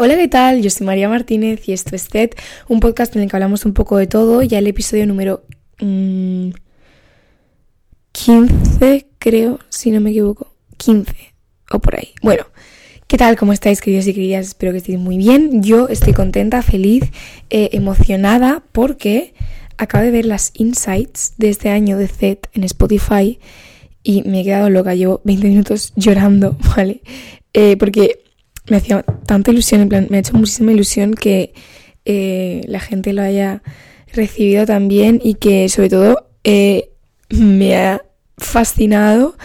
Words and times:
Hola, 0.00 0.14
¿qué 0.14 0.28
tal? 0.28 0.62
Yo 0.62 0.70
soy 0.70 0.86
María 0.86 1.08
Martínez 1.08 1.68
y 1.68 1.72
esto 1.72 1.96
es 1.96 2.06
TED, 2.08 2.30
un 2.68 2.78
podcast 2.78 3.16
en 3.16 3.22
el 3.22 3.28
que 3.28 3.34
hablamos 3.34 3.64
un 3.64 3.74
poco 3.74 3.96
de 3.96 4.06
todo, 4.06 4.44
ya 4.44 4.60
el 4.60 4.68
episodio 4.68 5.08
número 5.08 5.42
15, 5.80 6.54
mm, 8.30 8.98
creo, 9.18 9.58
si 9.70 9.90
no 9.90 10.00
me 10.00 10.10
equivoco, 10.10 10.54
15 10.76 11.12
o 11.72 11.80
por 11.80 11.96
ahí. 11.96 12.10
Bueno, 12.22 12.46
¿qué 13.08 13.16
tal? 13.16 13.36
¿Cómo 13.36 13.52
estáis, 13.52 13.80
queridos 13.80 14.06
y 14.06 14.14
queridas? 14.14 14.46
Espero 14.46 14.70
que 14.70 14.78
estéis 14.78 15.00
muy 15.00 15.18
bien. 15.18 15.64
Yo 15.64 15.88
estoy 15.88 16.12
contenta, 16.12 16.62
feliz, 16.62 17.02
eh, 17.50 17.70
emocionada 17.72 18.62
porque 18.70 19.34
acabo 19.78 20.04
de 20.04 20.12
ver 20.12 20.26
las 20.26 20.52
insights 20.54 21.34
de 21.38 21.48
este 21.48 21.70
año 21.70 21.98
de 21.98 22.06
TED 22.06 22.38
en 22.52 22.62
Spotify 22.62 23.40
y 24.04 24.22
me 24.22 24.42
he 24.42 24.44
quedado 24.44 24.70
loca, 24.70 24.94
llevo 24.94 25.22
20 25.24 25.48
minutos 25.48 25.92
llorando, 25.96 26.56
¿vale? 26.76 27.02
Eh, 27.52 27.76
porque 27.76 28.27
me 28.70 28.76
hacía 28.76 29.02
tanta 29.26 29.50
ilusión, 29.50 29.80
en 29.82 29.88
plan, 29.88 30.06
me 30.10 30.18
ha 30.18 30.20
hecho 30.20 30.34
muchísima 30.34 30.72
ilusión 30.72 31.14
que 31.14 31.52
eh, 32.10 32.62
la 32.66 32.80
gente 32.80 33.12
lo 33.12 33.20
haya 33.20 33.62
recibido 34.14 34.64
también 34.64 35.20
y 35.22 35.34
que 35.34 35.68
sobre 35.68 35.90
todo 35.90 36.26
eh, 36.42 36.88
me 37.28 37.76
ha 37.76 38.02
fascinado 38.38 39.36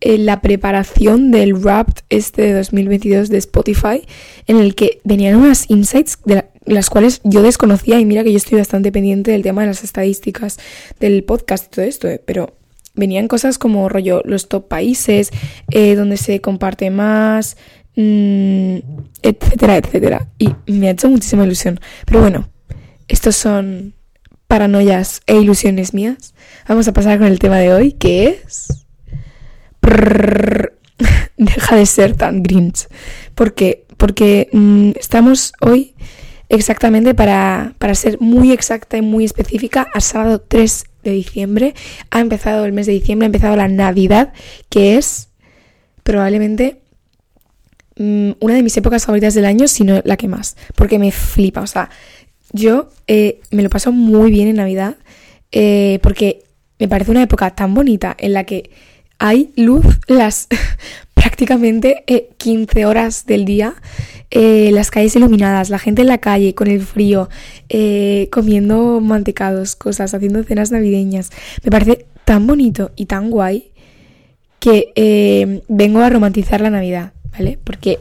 eh, 0.00 0.16
la 0.16 0.40
preparación 0.40 1.30
del 1.30 1.62
rap 1.62 1.90
este 2.08 2.40
de 2.40 2.52
2022 2.54 3.28
de 3.28 3.36
Spotify 3.36 4.06
en 4.46 4.56
el 4.56 4.74
que 4.74 5.00
venían 5.04 5.36
unas 5.36 5.68
insights 5.68 6.18
de 6.24 6.46
las 6.64 6.88
cuales 6.88 7.20
yo 7.22 7.42
desconocía 7.42 8.00
y 8.00 8.06
mira 8.06 8.24
que 8.24 8.32
yo 8.32 8.38
estoy 8.38 8.56
bastante 8.56 8.90
pendiente 8.90 9.30
del 9.30 9.42
tema 9.42 9.60
de 9.60 9.68
las 9.68 9.84
estadísticas 9.84 10.58
del 10.98 11.22
podcast 11.22 11.66
y 11.66 11.70
todo 11.76 11.84
esto, 11.84 12.08
pero 12.24 12.54
venían 12.94 13.28
cosas 13.28 13.58
como 13.58 13.90
rollo 13.90 14.22
los 14.24 14.48
top 14.48 14.68
países, 14.68 15.30
donde 15.68 16.16
se 16.16 16.40
comparte 16.40 16.90
más, 16.90 17.58
Mm, 17.96 18.78
etcétera, 19.22 19.78
etcétera. 19.78 20.28
Y 20.38 20.54
me 20.66 20.88
ha 20.88 20.92
hecho 20.92 21.08
muchísima 21.08 21.44
ilusión. 21.44 21.80
Pero 22.04 22.20
bueno, 22.20 22.48
estos 23.08 23.36
son 23.36 23.94
paranoias 24.46 25.22
e 25.26 25.36
ilusiones 25.36 25.94
mías. 25.94 26.34
Vamos 26.68 26.86
a 26.88 26.92
pasar 26.92 27.18
con 27.18 27.26
el 27.26 27.38
tema 27.38 27.56
de 27.58 27.72
hoy, 27.72 27.92
que 27.92 28.40
es... 28.46 28.86
Deja 31.36 31.76
de 31.76 31.86
ser 31.86 32.16
tan 32.16 32.42
grinch. 32.42 32.86
¿Por 33.34 33.54
qué? 33.54 33.84
Porque 33.96 34.48
mm, 34.52 34.92
estamos 34.98 35.52
hoy 35.60 35.94
exactamente 36.48 37.14
para, 37.14 37.74
para 37.78 37.94
ser 37.94 38.20
muy 38.20 38.52
exacta 38.52 38.96
y 38.96 39.02
muy 39.02 39.24
específica 39.24 39.86
al 39.92 40.02
sábado 40.02 40.40
3 40.40 40.84
de 41.04 41.10
diciembre. 41.10 41.74
Ha 42.10 42.20
empezado 42.20 42.64
el 42.64 42.72
mes 42.72 42.86
de 42.86 42.92
diciembre, 42.92 43.26
ha 43.26 43.28
empezado 43.28 43.56
la 43.56 43.68
Navidad, 43.68 44.32
que 44.70 44.96
es 44.96 45.28
probablemente 46.02 46.80
Mm, 47.98 48.32
una 48.40 48.54
de 48.54 48.62
mis 48.62 48.76
épocas 48.76 49.06
favoritas 49.06 49.34
del 49.34 49.46
año, 49.46 49.68
sino 49.68 50.02
la 50.04 50.18
que 50.18 50.28
más, 50.28 50.56
porque 50.74 50.98
me 50.98 51.12
flipa, 51.12 51.62
o 51.62 51.66
sea, 51.66 51.88
yo 52.52 52.90
eh, 53.06 53.40
me 53.50 53.62
lo 53.62 53.70
paso 53.70 53.90
muy 53.90 54.30
bien 54.30 54.48
en 54.48 54.56
Navidad, 54.56 54.96
eh, 55.50 55.98
porque 56.02 56.44
me 56.78 56.88
parece 56.88 57.10
una 57.10 57.22
época 57.22 57.54
tan 57.54 57.72
bonita 57.72 58.14
en 58.18 58.34
la 58.34 58.44
que 58.44 58.70
hay 59.18 59.50
luz 59.56 59.86
las 60.08 60.46
prácticamente 61.14 62.04
15 62.36 62.80
eh, 62.80 62.86
horas 62.86 63.24
del 63.24 63.46
día, 63.46 63.74
las 64.30 64.90
calles 64.90 65.16
iluminadas, 65.16 65.70
la 65.70 65.78
gente 65.78 66.02
en 66.02 66.08
la 66.08 66.18
calle 66.18 66.54
con 66.54 66.66
el 66.66 66.82
frío, 66.82 67.30
comiendo 68.30 69.00
mantecados, 69.00 69.76
cosas, 69.76 70.12
haciendo 70.12 70.42
cenas 70.44 70.70
navideñas. 70.70 71.30
Me 71.62 71.70
parece 71.70 72.04
tan 72.26 72.46
bonito 72.46 72.90
y 72.96 73.06
tan 73.06 73.30
guay 73.30 73.70
que 74.60 75.62
vengo 75.68 76.00
a 76.00 76.10
romantizar 76.10 76.60
la 76.60 76.68
Navidad. 76.68 77.14
¿Vale? 77.36 77.58
Porque 77.62 77.98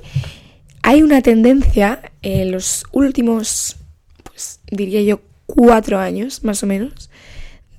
hay 0.82 1.02
una 1.04 1.22
tendencia 1.22 2.12
en 2.22 2.52
los 2.52 2.86
últimos, 2.92 3.78
pues 4.24 4.60
diría 4.72 5.02
yo, 5.02 5.22
cuatro 5.46 6.00
años, 6.00 6.44
más 6.44 6.64
o 6.64 6.68
menos, 6.68 7.10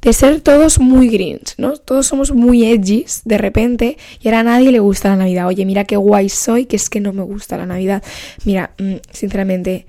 de 0.03 0.13
ser 0.13 0.41
todos 0.41 0.79
muy 0.79 1.09
greens, 1.09 1.55
¿no? 1.59 1.77
Todos 1.77 2.07
somos 2.07 2.33
muy 2.33 2.65
edgys 2.65 3.23
de 3.25 3.39
repente 3.39 3.97
y 4.21 4.29
ahora 4.29 4.41
a 4.41 4.45
nadie 4.45 4.71
le 4.71 4.79
gusta 4.79 5.09
la 5.09 5.17
Navidad. 5.17 5.47
Oye, 5.47 5.65
mira 5.65 5.85
qué 5.85 5.97
guay 5.97 6.29
soy, 6.29 6.67
que 6.67 6.77
es 6.77 6.91
que 6.91 7.01
no 7.01 7.13
me 7.13 7.23
gusta 7.23 7.57
la 7.57 7.67
Navidad. 7.67 8.03
Mira, 8.45 8.73
mm, 8.79 8.97
sinceramente, 9.11 9.87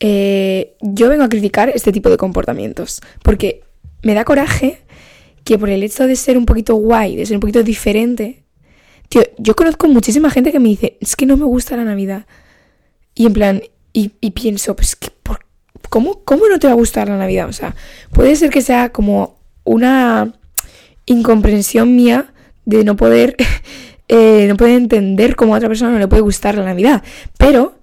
eh, 0.00 0.74
yo 0.80 1.08
vengo 1.08 1.24
a 1.24 1.28
criticar 1.28 1.68
este 1.68 1.92
tipo 1.92 2.10
de 2.10 2.16
comportamientos 2.16 3.00
porque 3.22 3.62
me 4.02 4.14
da 4.14 4.24
coraje 4.24 4.78
que 5.44 5.58
por 5.58 5.68
el 5.68 5.82
hecho 5.82 6.06
de 6.06 6.16
ser 6.16 6.38
un 6.38 6.46
poquito 6.46 6.74
guay, 6.74 7.16
de 7.16 7.26
ser 7.26 7.36
un 7.36 7.40
poquito 7.40 7.62
diferente, 7.62 8.39
Tío, 9.10 9.22
yo 9.38 9.56
conozco 9.56 9.88
muchísima 9.88 10.30
gente 10.30 10.52
que 10.52 10.60
me 10.60 10.68
dice, 10.68 10.96
es 11.00 11.16
que 11.16 11.26
no 11.26 11.36
me 11.36 11.44
gusta 11.44 11.76
la 11.76 11.82
Navidad. 11.82 12.26
Y 13.16 13.26
en 13.26 13.32
plan, 13.32 13.62
y, 13.92 14.08
pienso, 14.30 14.76
pues, 14.76 14.94
que 14.94 15.10
por, 15.10 15.40
¿cómo, 15.88 16.22
¿cómo 16.24 16.48
no 16.48 16.60
te 16.60 16.68
va 16.68 16.74
a 16.74 16.76
gustar 16.76 17.08
la 17.08 17.18
Navidad? 17.18 17.48
O 17.48 17.52
sea, 17.52 17.74
puede 18.12 18.36
ser 18.36 18.50
que 18.50 18.62
sea 18.62 18.90
como 18.90 19.40
una 19.64 20.32
incomprensión 21.06 21.96
mía 21.96 22.32
de 22.66 22.84
no 22.84 22.94
poder, 22.94 23.34
eh, 24.08 24.46
no 24.48 24.56
poder 24.56 24.76
entender 24.76 25.34
cómo 25.34 25.54
a 25.54 25.56
otra 25.56 25.68
persona 25.68 25.90
no 25.90 25.98
le 25.98 26.06
puede 26.06 26.22
gustar 26.22 26.54
la 26.56 26.64
Navidad. 26.64 27.02
Pero 27.36 27.79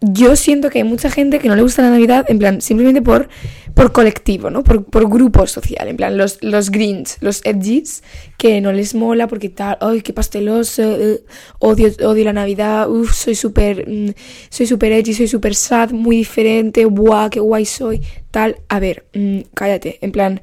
yo 0.00 0.34
siento 0.34 0.70
que 0.70 0.78
hay 0.78 0.84
mucha 0.84 1.10
gente 1.10 1.38
que 1.38 1.48
no 1.48 1.56
le 1.56 1.62
gusta 1.62 1.82
la 1.82 1.90
Navidad, 1.90 2.24
en 2.28 2.38
plan, 2.38 2.62
simplemente 2.62 3.02
por, 3.02 3.28
por 3.74 3.92
colectivo, 3.92 4.48
¿no? 4.48 4.64
Por, 4.64 5.08
grupo 5.10 5.46
social, 5.46 5.88
en 5.88 5.96
plan, 5.96 6.16
los, 6.16 6.42
los 6.42 6.70
greens, 6.70 7.18
los 7.20 7.42
edgys, 7.44 8.02
que 8.38 8.62
no 8.62 8.72
les 8.72 8.94
mola 8.94 9.26
porque 9.26 9.50
tal, 9.50 9.76
ay, 9.80 10.00
qué 10.00 10.14
pasteloso, 10.14 10.82
eh, 10.82 11.22
odio, 11.58 11.90
odio 12.02 12.24
la 12.24 12.32
Navidad, 12.32 12.90
uff, 12.90 13.12
soy 13.12 13.34
súper, 13.34 13.86
mm, 13.86 14.10
soy 14.48 14.66
súper 14.66 14.92
edgy, 14.92 15.12
soy 15.12 15.28
súper 15.28 15.54
sad, 15.54 15.90
muy 15.90 16.16
diferente, 16.16 16.84
guau, 16.86 17.28
qué 17.28 17.40
guay 17.40 17.66
soy, 17.66 18.00
tal. 18.30 18.56
A 18.68 18.80
ver, 18.80 19.04
mm, 19.14 19.40
cállate, 19.52 19.98
en 20.00 20.12
plan, 20.12 20.40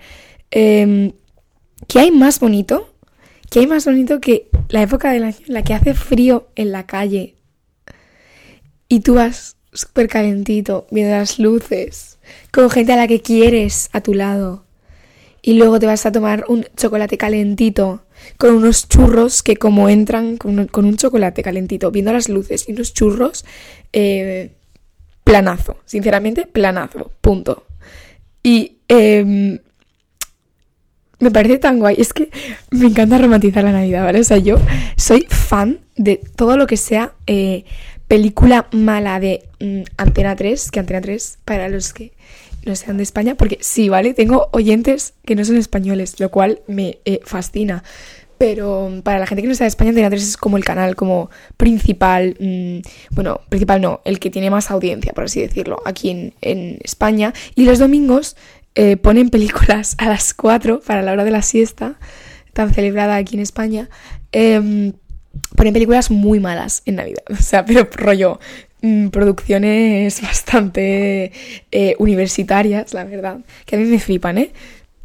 eh, 0.52 1.14
¿qué 1.88 2.00
hay 2.00 2.12
más 2.12 2.40
bonito? 2.40 2.94
¿Qué 3.50 3.60
hay 3.60 3.68
más 3.68 3.86
bonito 3.86 4.20
que 4.20 4.50
la 4.70 4.82
época 4.82 5.12
del 5.12 5.24
año 5.24 5.38
en 5.48 5.54
la 5.54 5.64
que 5.64 5.74
hace 5.74 5.94
frío 5.94 6.50
en 6.56 6.72
la 6.72 6.86
calle, 6.86 7.37
y 8.88 9.02
tú 9.02 9.16
vas 9.16 9.58
súper 9.74 10.08
calentito, 10.08 10.88
viendo 10.92 11.16
las 11.16 11.40
luces, 11.40 12.18
con 12.52 12.70
gente 12.70 12.94
a 12.94 12.98
la 12.98 13.08
que 13.08 13.22
quieres 13.22 13.90
a 13.94 14.02
tu 14.02 14.14
lado. 14.14 14.66
Y 15.42 15.54
luego 15.54 15.80
te 15.80 15.86
vas 15.86 16.06
a 16.06 16.12
tomar 16.12 16.46
un 16.48 16.66
chocolate 16.76 17.18
calentito 17.18 18.04
con 18.38 18.54
unos 18.54 18.90
churros 18.90 19.44
que 19.44 19.56
como 19.56 19.88
entran 19.90 20.38
con 20.38 20.60
un, 20.60 20.98
chocolate 20.98 21.44
calentito, 21.44 21.92
viendo 21.92 22.12
las 22.12 22.28
luces 22.28 22.68
y 22.68 22.74
unos 22.74 22.94
churros, 22.94 23.46
eh, 23.94 24.52
planazo, 25.24 25.78
sinceramente, 25.86 26.48
planazo, 26.48 27.12
punto. 27.22 27.66
Y 28.44 28.78
em, 28.88 29.60
me 31.20 31.32
parece 31.32 31.58
tan 31.58 31.80
guay, 31.80 31.96
es 31.98 32.14
que 32.14 32.30
me 32.72 32.88
encanta 32.88 33.18
romantizar 33.18 33.64
la 33.64 33.72
Navidad, 33.72 34.04
¿vale? 34.04 34.20
O 34.20 34.24
sea, 34.24 34.38
yo 34.38 34.58
soy 34.96 35.26
fan 35.30 35.80
de 35.96 36.22
todo 36.36 36.58
lo 36.58 36.68
que 36.68 36.78
sea 36.78 37.14
eh, 37.26 37.66
película 38.08 38.68
mala 38.72 39.20
de 39.20 39.44
mm, 39.60 39.82
Antena 39.98 40.36
3, 40.36 40.72
que 40.72 40.80
Antena 40.80 41.02
3, 41.02 41.40
para 41.46 41.70
los 41.70 41.94
que 41.94 42.14
no 42.66 42.76
sean 42.76 42.98
de 42.98 43.04
España, 43.04 43.36
porque 43.36 43.58
sí, 43.62 43.90
¿vale? 43.90 44.14
Tengo 44.14 44.50
oyentes 44.52 45.14
que 45.26 45.36
no 45.36 45.46
son 45.46 45.58
españoles, 45.58 46.20
lo 46.20 46.30
cual 46.30 46.62
me 46.68 47.00
eh, 47.06 47.22
fascina. 47.24 47.84
Pero 48.38 48.90
mm, 48.90 49.02
para 49.02 49.20
la 49.20 49.28
gente 49.28 49.42
que 49.42 49.48
no 49.48 49.56
sea 49.56 49.66
de 49.66 49.70
España, 49.70 49.90
Antena 49.90 50.10
3 50.10 50.22
es 50.22 50.38
como 50.38 50.58
el 50.58 50.64
canal 50.64 50.96
como 50.96 51.30
principal, 51.58 52.36
mm, 52.40 52.80
bueno, 53.12 53.42
principal 53.50 53.82
no, 53.82 54.02
el 54.06 54.20
que 54.20 54.30
tiene 54.30 54.50
más 54.50 54.72
audiencia, 54.72 55.14
por 55.14 55.26
así 55.26 55.42
decirlo, 55.42 55.82
aquí 55.86 56.10
en, 56.42 56.80
España. 56.84 57.34
Y 57.56 57.66
los 57.66 57.80
domingos 57.80 58.36
eh, 58.76 58.98
ponen 58.98 59.30
películas 59.30 59.96
a 59.98 60.08
las 60.08 60.34
4 60.34 60.82
para 60.82 61.02
la 61.02 61.12
hora 61.12 61.24
de 61.24 61.32
la 61.32 61.42
siesta, 61.42 62.00
tan 62.54 62.74
celebrada 62.74 63.16
aquí 63.16 63.36
en 63.36 63.42
España. 63.42 63.90
Eh, 64.32 64.94
ponen 65.56 65.74
películas 65.74 66.12
muy 66.12 66.40
malas 66.40 66.82
en 66.86 66.96
Navidad. 66.96 67.24
O 67.30 67.42
sea, 67.42 67.66
pero 67.66 67.88
rollo, 67.92 68.40
mm, 68.82 69.08
producciones 69.08 70.22
bastante 70.22 71.32
eh, 71.72 71.96
universitarias, 72.00 72.94
la 72.94 73.04
verdad. 73.04 73.40
Que 73.66 73.76
a 73.76 73.80
mí 73.80 73.86
me 73.86 74.00
flipan, 74.00 74.38
¿eh? 74.38 74.52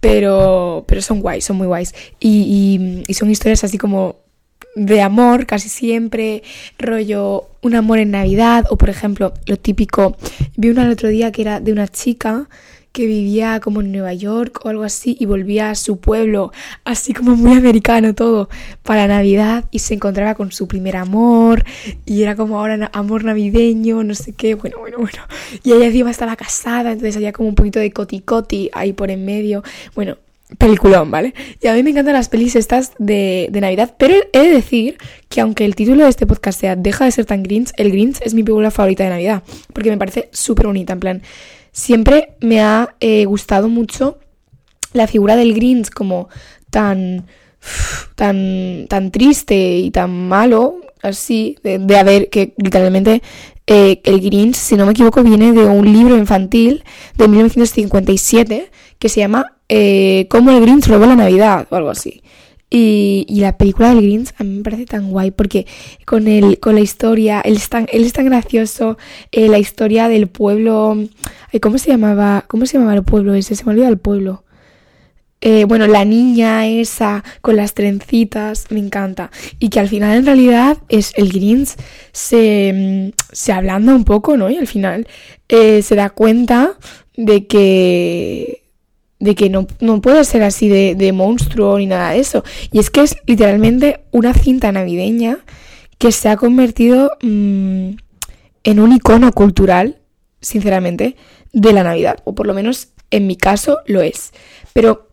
Pero, 0.00 0.84
pero 0.88 1.00
son 1.00 1.20
guays, 1.20 1.44
son 1.44 1.56
muy 1.56 1.66
guays. 1.66 1.94
Y, 2.18 3.02
y, 3.06 3.14
son 3.14 3.30
historias 3.30 3.62
así 3.64 3.78
como 3.78 4.16
de 4.74 5.00
amor 5.02 5.46
casi 5.46 5.68
siempre, 5.68 6.42
rollo 6.78 7.48
un 7.60 7.74
amor 7.74 7.98
en 7.98 8.10
Navidad 8.10 8.64
o 8.70 8.76
por 8.76 8.88
ejemplo 8.88 9.34
lo 9.46 9.58
típico, 9.58 10.16
vi 10.56 10.70
una 10.70 10.84
el 10.84 10.92
otro 10.92 11.08
día 11.08 11.30
que 11.30 11.42
era 11.42 11.60
de 11.60 11.72
una 11.72 11.88
chica 11.88 12.48
que 12.92 13.06
vivía 13.06 13.58
como 13.60 13.80
en 13.80 13.90
Nueva 13.90 14.12
York 14.12 14.60
o 14.64 14.68
algo 14.68 14.84
así 14.84 15.16
y 15.18 15.26
volvía 15.26 15.70
a 15.70 15.74
su 15.74 15.98
pueblo, 15.98 16.52
así 16.84 17.14
como 17.14 17.36
muy 17.36 17.52
americano 17.52 18.14
todo, 18.14 18.48
para 18.82 19.06
Navidad 19.06 19.64
y 19.70 19.80
se 19.80 19.94
encontraba 19.94 20.34
con 20.34 20.52
su 20.52 20.68
primer 20.68 20.96
amor 20.96 21.64
y 22.04 22.22
era 22.22 22.36
como 22.36 22.58
ahora 22.58 22.90
amor 22.92 23.24
navideño, 23.24 24.04
no 24.04 24.14
sé 24.14 24.32
qué, 24.32 24.54
bueno, 24.54 24.78
bueno, 24.78 24.98
bueno. 24.98 25.18
Y 25.62 25.72
ella 25.72 25.86
encima 25.86 26.10
estaba 26.10 26.36
casada, 26.36 26.92
entonces 26.92 27.16
había 27.16 27.32
como 27.32 27.48
un 27.48 27.54
poquito 27.54 27.80
de 27.80 27.92
coti 27.92 28.70
ahí 28.72 28.92
por 28.92 29.10
en 29.10 29.24
medio. 29.24 29.62
Bueno, 29.94 30.18
peliculón, 30.58 31.10
¿vale? 31.10 31.34
Y 31.60 31.68
a 31.68 31.74
mí 31.74 31.82
me 31.82 31.90
encantan 31.90 32.14
las 32.14 32.28
pelis 32.28 32.56
estas 32.56 32.92
de, 32.98 33.48
de, 33.50 33.60
Navidad, 33.60 33.94
pero 33.98 34.14
he 34.32 34.40
de 34.40 34.50
decir 34.50 34.98
que 35.28 35.40
aunque 35.40 35.64
el 35.64 35.74
título 35.74 36.04
de 36.04 36.10
este 36.10 36.26
podcast 36.26 36.60
sea 36.60 36.76
Deja 36.76 37.04
de 37.04 37.12
ser 37.12 37.24
tan 37.24 37.42
Grinch, 37.42 37.70
el 37.76 37.90
Grinch 37.90 38.20
es 38.22 38.34
mi 38.34 38.42
película 38.42 38.70
favorita 38.70 39.04
de 39.04 39.10
Navidad, 39.10 39.42
porque 39.72 39.90
me 39.90 39.96
parece 39.96 40.28
súper 40.32 40.66
bonita, 40.66 40.92
en 40.92 41.00
plan, 41.00 41.22
siempre 41.72 42.36
me 42.40 42.60
ha 42.60 42.94
eh, 43.00 43.24
gustado 43.24 43.68
mucho 43.68 44.18
la 44.92 45.06
figura 45.06 45.36
del 45.36 45.54
Grinch 45.54 45.90
como 45.90 46.28
tan, 46.70 47.26
tan, 48.14 48.86
tan 48.88 49.10
triste 49.10 49.78
y 49.78 49.90
tan 49.90 50.28
malo, 50.28 50.76
así, 51.02 51.56
de, 51.62 51.78
de 51.78 51.98
haber, 51.98 52.28
que 52.30 52.54
literalmente 52.56 53.22
eh, 53.66 54.00
el 54.04 54.20
Grinch, 54.20 54.56
si 54.56 54.76
no 54.76 54.86
me 54.86 54.92
equivoco, 54.92 55.22
viene 55.22 55.52
de 55.52 55.64
un 55.64 55.90
libro 55.92 56.16
infantil 56.16 56.84
de 57.16 57.28
1957 57.28 58.70
que 58.98 59.08
se 59.08 59.20
llama 59.20 59.56
eh, 59.68 60.26
Cómo 60.28 60.50
el 60.50 60.60
Grinch 60.60 60.86
robó 60.86 61.06
la 61.06 61.16
Navidad 61.16 61.66
o 61.70 61.76
algo 61.76 61.90
así. 61.90 62.22
Y, 62.74 63.26
la 63.28 63.58
película 63.58 63.90
del 63.90 64.00
Grinch 64.02 64.32
a 64.38 64.44
mí 64.44 64.56
me 64.56 64.62
parece 64.62 64.86
tan 64.86 65.10
guay 65.10 65.30
porque 65.30 65.66
con, 66.06 66.26
el, 66.26 66.58
con 66.58 66.74
la 66.74 66.80
historia, 66.80 67.42
él 67.42 67.56
es 67.56 67.68
tan, 67.68 67.86
él 67.92 68.02
es 68.02 68.14
tan 68.14 68.24
gracioso, 68.24 68.96
eh, 69.30 69.48
la 69.48 69.58
historia 69.58 70.08
del 70.08 70.28
pueblo, 70.28 70.96
¿cómo 71.60 71.76
se 71.76 71.90
llamaba? 71.90 72.46
¿Cómo 72.48 72.64
se 72.64 72.78
llamaba 72.78 72.94
el 72.94 73.02
pueblo 73.04 73.34
ese? 73.34 73.56
Se 73.56 73.64
me 73.66 73.72
olvida 73.72 73.88
el 73.88 73.98
pueblo. 73.98 74.44
Eh, 75.42 75.64
bueno, 75.66 75.86
la 75.86 76.06
niña 76.06 76.66
esa 76.66 77.22
con 77.42 77.56
las 77.56 77.74
trencitas, 77.74 78.70
me 78.70 78.78
encanta. 78.78 79.30
Y 79.58 79.68
que 79.68 79.78
al 79.78 79.88
final 79.88 80.16
en 80.16 80.24
realidad 80.24 80.78
es 80.88 81.12
el 81.16 81.30
Grinch 81.30 81.74
se, 82.12 83.12
se 83.32 83.52
ablanda 83.52 83.94
un 83.94 84.04
poco, 84.04 84.38
¿no? 84.38 84.48
Y 84.48 84.56
al 84.56 84.66
final 84.66 85.06
eh, 85.50 85.82
se 85.82 85.94
da 85.94 86.08
cuenta 86.08 86.78
de 87.16 87.46
que 87.46 88.61
de 89.22 89.36
que 89.36 89.48
no, 89.50 89.66
puede 90.00 90.24
ser 90.24 90.42
así 90.42 90.68
de, 90.68 91.12
monstruo 91.12 91.78
ni 91.78 91.86
nada 91.86 92.10
de 92.10 92.18
eso. 92.18 92.42
Y 92.72 92.80
es 92.80 92.90
que 92.90 93.02
es 93.02 93.16
literalmente 93.24 94.00
una 94.10 94.34
cinta 94.34 94.72
navideña 94.72 95.38
que 95.98 96.10
se 96.10 96.28
ha 96.28 96.36
convertido 96.36 97.12
mm, 97.22 97.90
en 98.64 98.80
un 98.80 98.92
icono 98.92 99.30
cultural, 99.30 100.00
sinceramente, 100.40 101.14
de 101.52 101.72
la 101.72 101.84
Navidad. 101.84 102.16
O 102.24 102.34
por 102.34 102.48
lo 102.48 102.54
menos 102.54 102.88
en 103.12 103.28
mi 103.28 103.36
caso 103.36 103.78
lo 103.86 104.02
es. 104.02 104.32
Pero 104.72 105.08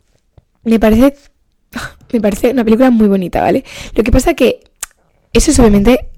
me 0.63 0.79
parece, 0.79 1.15
me 2.11 2.19
parece 2.19 2.49
una 2.49 2.63
película 2.63 2.89
muy 2.89 3.07
bonita, 3.07 3.41
¿vale? 3.41 3.63
Lo 3.93 4.03
que 4.03 4.11
pasa 4.11 4.33
que 4.33 4.61
eso 5.33 5.51
es 5.51 5.59
obviamente 5.59 6.09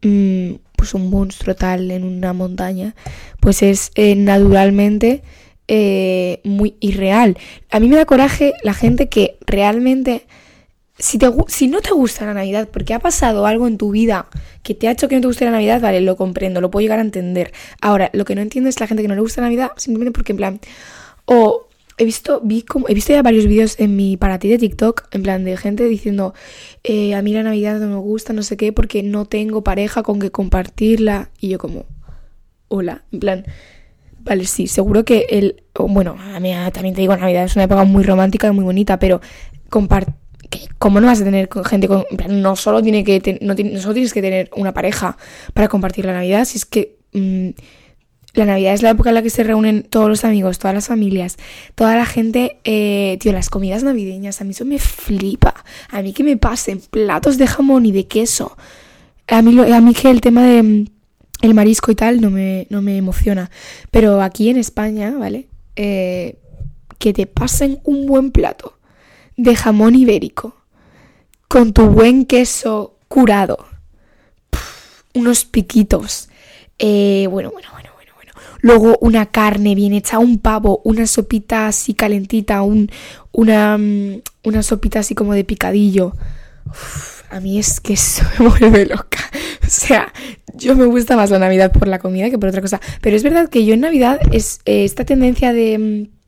mm, 0.00 0.54
pues 0.76 0.94
un 0.94 1.10
monstruo 1.10 1.54
tal 1.54 1.90
en 1.90 2.04
una 2.04 2.32
montaña, 2.32 2.94
pues 3.38 3.62
es 3.62 3.90
eh, 3.96 4.14
naturalmente 4.14 5.22
eh, 5.68 6.40
muy 6.44 6.76
irreal. 6.80 7.36
A 7.70 7.78
mí 7.78 7.88
me 7.88 7.96
da 7.96 8.06
coraje 8.06 8.54
la 8.62 8.74
gente 8.74 9.08
que 9.08 9.38
realmente, 9.46 10.26
si, 10.98 11.18
te, 11.18 11.30
si 11.46 11.68
no 11.68 11.80
te 11.80 11.92
gusta 11.92 12.26
la 12.26 12.34
Navidad, 12.34 12.68
porque 12.72 12.94
ha 12.94 12.98
pasado 12.98 13.46
algo 13.46 13.68
en 13.68 13.78
tu 13.78 13.90
vida 13.90 14.26
que 14.62 14.74
te 14.74 14.88
ha 14.88 14.92
hecho 14.92 15.08
que 15.08 15.14
no 15.14 15.20
te 15.20 15.28
guste 15.28 15.44
la 15.44 15.50
Navidad, 15.52 15.80
vale, 15.80 16.00
lo 16.00 16.16
comprendo, 16.16 16.60
lo 16.60 16.70
puedo 16.70 16.82
llegar 16.82 16.98
a 16.98 17.02
entender. 17.02 17.52
Ahora, 17.80 18.10
lo 18.14 18.24
que 18.24 18.34
no 18.34 18.40
entiendo 18.40 18.68
es 18.68 18.80
la 18.80 18.86
gente 18.86 19.02
que 19.02 19.08
no 19.08 19.14
le 19.14 19.20
gusta 19.20 19.40
la 19.40 19.48
Navidad 19.48 19.72
simplemente 19.76 20.12
porque 20.12 20.32
en 20.32 20.38
plan, 20.38 20.60
o 21.26 21.68
he 21.98 22.04
visto, 22.04 22.40
he 22.88 22.94
visto 22.94 23.12
ya 23.12 23.22
varios 23.22 23.46
vídeos 23.46 23.78
en 23.78 23.96
mi 23.96 24.16
para 24.16 24.38
ti 24.38 24.48
de 24.48 24.58
TikTok, 24.58 25.08
en 25.10 25.22
plan 25.22 25.44
de 25.44 25.56
gente 25.56 25.84
diciendo, 25.84 26.32
eh, 26.84 27.14
a 27.14 27.22
mí 27.22 27.32
la 27.34 27.42
Navidad 27.42 27.78
no 27.78 27.88
me 27.88 27.96
gusta, 27.96 28.32
no 28.32 28.42
sé 28.42 28.56
qué, 28.56 28.72
porque 28.72 29.02
no 29.02 29.26
tengo 29.26 29.62
pareja 29.62 30.02
con 30.02 30.20
que 30.20 30.30
compartirla. 30.30 31.30
Y 31.40 31.48
yo 31.50 31.58
como, 31.58 31.86
hola, 32.68 33.04
en 33.12 33.20
plan, 33.20 33.44
vale, 34.28 34.44
sí, 34.44 34.66
seguro 34.66 35.04
que 35.04 35.26
el, 35.30 35.62
bueno, 35.74 36.16
a 36.18 36.38
mí 36.40 36.52
también 36.72 36.94
te 36.94 37.00
digo, 37.00 37.16
Navidad 37.16 37.44
es 37.44 37.56
una 37.56 37.64
época 37.64 37.84
muy 37.84 38.04
romántica 38.04 38.48
y 38.48 38.52
muy 38.52 38.64
bonita, 38.64 38.98
pero 38.98 39.20
compartir 39.70 40.14
¿Cómo 40.78 41.00
no 41.00 41.06
vas 41.08 41.20
a 41.20 41.24
tener 41.24 41.48
gente 41.66 41.88
con.? 41.88 42.04
No 42.28 42.56
solo, 42.56 42.82
tiene 42.82 43.04
que 43.04 43.38
no, 43.42 43.54
solo 43.80 43.94
tienes 43.94 44.12
que 44.12 44.22
tener 44.22 44.50
una 44.56 44.72
pareja 44.72 45.16
para 45.52 45.68
compartir 45.68 46.06
la 46.06 46.12
Navidad, 46.12 46.44
si 46.44 46.58
es 46.58 46.64
que 46.64 46.96
mm, 47.12 47.50
la 48.34 48.44
Navidad 48.44 48.74
es 48.74 48.82
la 48.82 48.90
época 48.90 49.10
en 49.10 49.16
la 49.16 49.22
que 49.22 49.30
se 49.30 49.42
reúnen 49.42 49.82
todos 49.82 50.08
los 50.08 50.24
amigos, 50.24 50.58
todas 50.58 50.74
las 50.74 50.86
familias, 50.86 51.36
toda 51.74 51.96
la 51.96 52.06
gente. 52.06 52.58
Eh, 52.64 53.18
tío, 53.20 53.32
las 53.32 53.50
comidas 53.50 53.82
navideñas, 53.82 54.40
a 54.40 54.44
mí 54.44 54.52
eso 54.52 54.64
me 54.64 54.78
flipa. 54.78 55.54
A 55.90 56.02
mí 56.02 56.12
que 56.12 56.24
me 56.24 56.36
pasen 56.36 56.80
platos 56.80 57.36
de 57.36 57.46
jamón 57.46 57.84
y 57.86 57.92
de 57.92 58.06
queso. 58.06 58.56
A 59.26 59.42
mí, 59.42 59.58
a 59.60 59.80
mí 59.80 59.94
que 59.94 60.10
el 60.10 60.20
tema 60.20 60.44
de 60.44 60.62
mm, 60.62 60.84
el 61.40 61.54
marisco 61.54 61.90
y 61.90 61.94
tal 61.94 62.20
no 62.20 62.30
me, 62.30 62.66
no 62.70 62.82
me 62.82 62.96
emociona. 62.96 63.50
Pero 63.90 64.22
aquí 64.22 64.48
en 64.50 64.56
España, 64.56 65.14
¿vale? 65.18 65.48
Eh, 65.76 66.38
que 66.98 67.12
te 67.12 67.26
pasen 67.26 67.80
un 67.84 68.06
buen 68.06 68.32
plato 68.32 68.78
de 69.36 69.54
jamón 69.54 69.94
ibérico 69.94 70.56
con 71.46 71.72
tu 71.72 71.86
buen 71.86 72.26
queso 72.26 72.98
curado. 73.08 73.66
unos 75.14 75.44
piquitos. 75.44 76.28
Eh, 76.78 77.26
bueno, 77.30 77.50
bueno, 77.50 77.68
bueno 77.72 77.88
luego 78.60 78.98
una 79.00 79.26
carne 79.26 79.74
bien 79.74 79.92
hecha, 79.92 80.18
un 80.18 80.38
pavo, 80.38 80.80
una 80.84 81.06
sopita 81.06 81.68
así 81.68 81.94
calentita, 81.94 82.62
un, 82.62 82.90
una, 83.32 83.78
mm, 83.78 84.22
una 84.44 84.62
sopita 84.62 85.00
así 85.00 85.14
como 85.14 85.34
de 85.34 85.44
picadillo. 85.44 86.14
A 87.30 87.40
mí 87.40 87.58
es 87.58 87.80
que 87.80 87.94
eso 87.94 88.24
me 88.38 88.48
vuelve 88.58 88.86
loca. 88.86 89.18
O 89.66 89.70
sea, 89.70 90.12
yo 90.54 90.74
me 90.74 90.86
gusta 90.86 91.16
más 91.16 91.30
la 91.30 91.38
Navidad 91.38 91.72
por 91.72 91.88
la 91.88 91.98
comida 91.98 92.30
que 92.30 92.38
por 92.38 92.48
otra 92.48 92.62
cosa. 92.62 92.80
Pero 93.00 93.16
es 93.16 93.22
verdad 93.22 93.48
que 93.48 93.64
yo 93.64 93.74
en 93.74 93.80
Navidad 93.80 94.20
es 94.32 94.60
eh, 94.64 94.84
esta 94.84 95.04
tendencia 95.04 95.52
de... 95.52 95.78
Mm, 95.78 96.18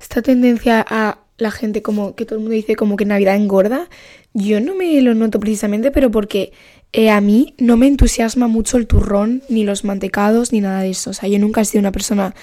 esta 0.00 0.22
tendencia 0.22 0.84
a 0.88 1.18
la 1.36 1.50
gente 1.50 1.82
como 1.82 2.14
que 2.14 2.24
todo 2.24 2.36
el 2.36 2.40
mundo 2.40 2.54
dice 2.54 2.76
como 2.76 2.96
que 2.96 3.04
Navidad 3.04 3.36
engorda. 3.36 3.88
Yo 4.32 4.60
no 4.60 4.74
me 4.74 5.00
lo 5.00 5.14
noto 5.14 5.40
precisamente, 5.40 5.90
pero 5.90 6.10
porque 6.10 6.52
eh, 6.92 7.10
a 7.10 7.20
mí 7.20 7.54
no 7.58 7.76
me 7.76 7.86
entusiasma 7.86 8.48
mucho 8.48 8.76
el 8.76 8.86
turrón, 8.86 9.42
ni 9.48 9.64
los 9.64 9.84
mantecados, 9.84 10.52
ni 10.52 10.60
nada 10.60 10.82
de 10.82 10.90
eso. 10.90 11.10
O 11.10 11.12
sea, 11.12 11.28
yo 11.28 11.38
nunca 11.38 11.60
he 11.60 11.64
sido 11.64 11.80
una 11.80 11.92
persona... 11.92 12.34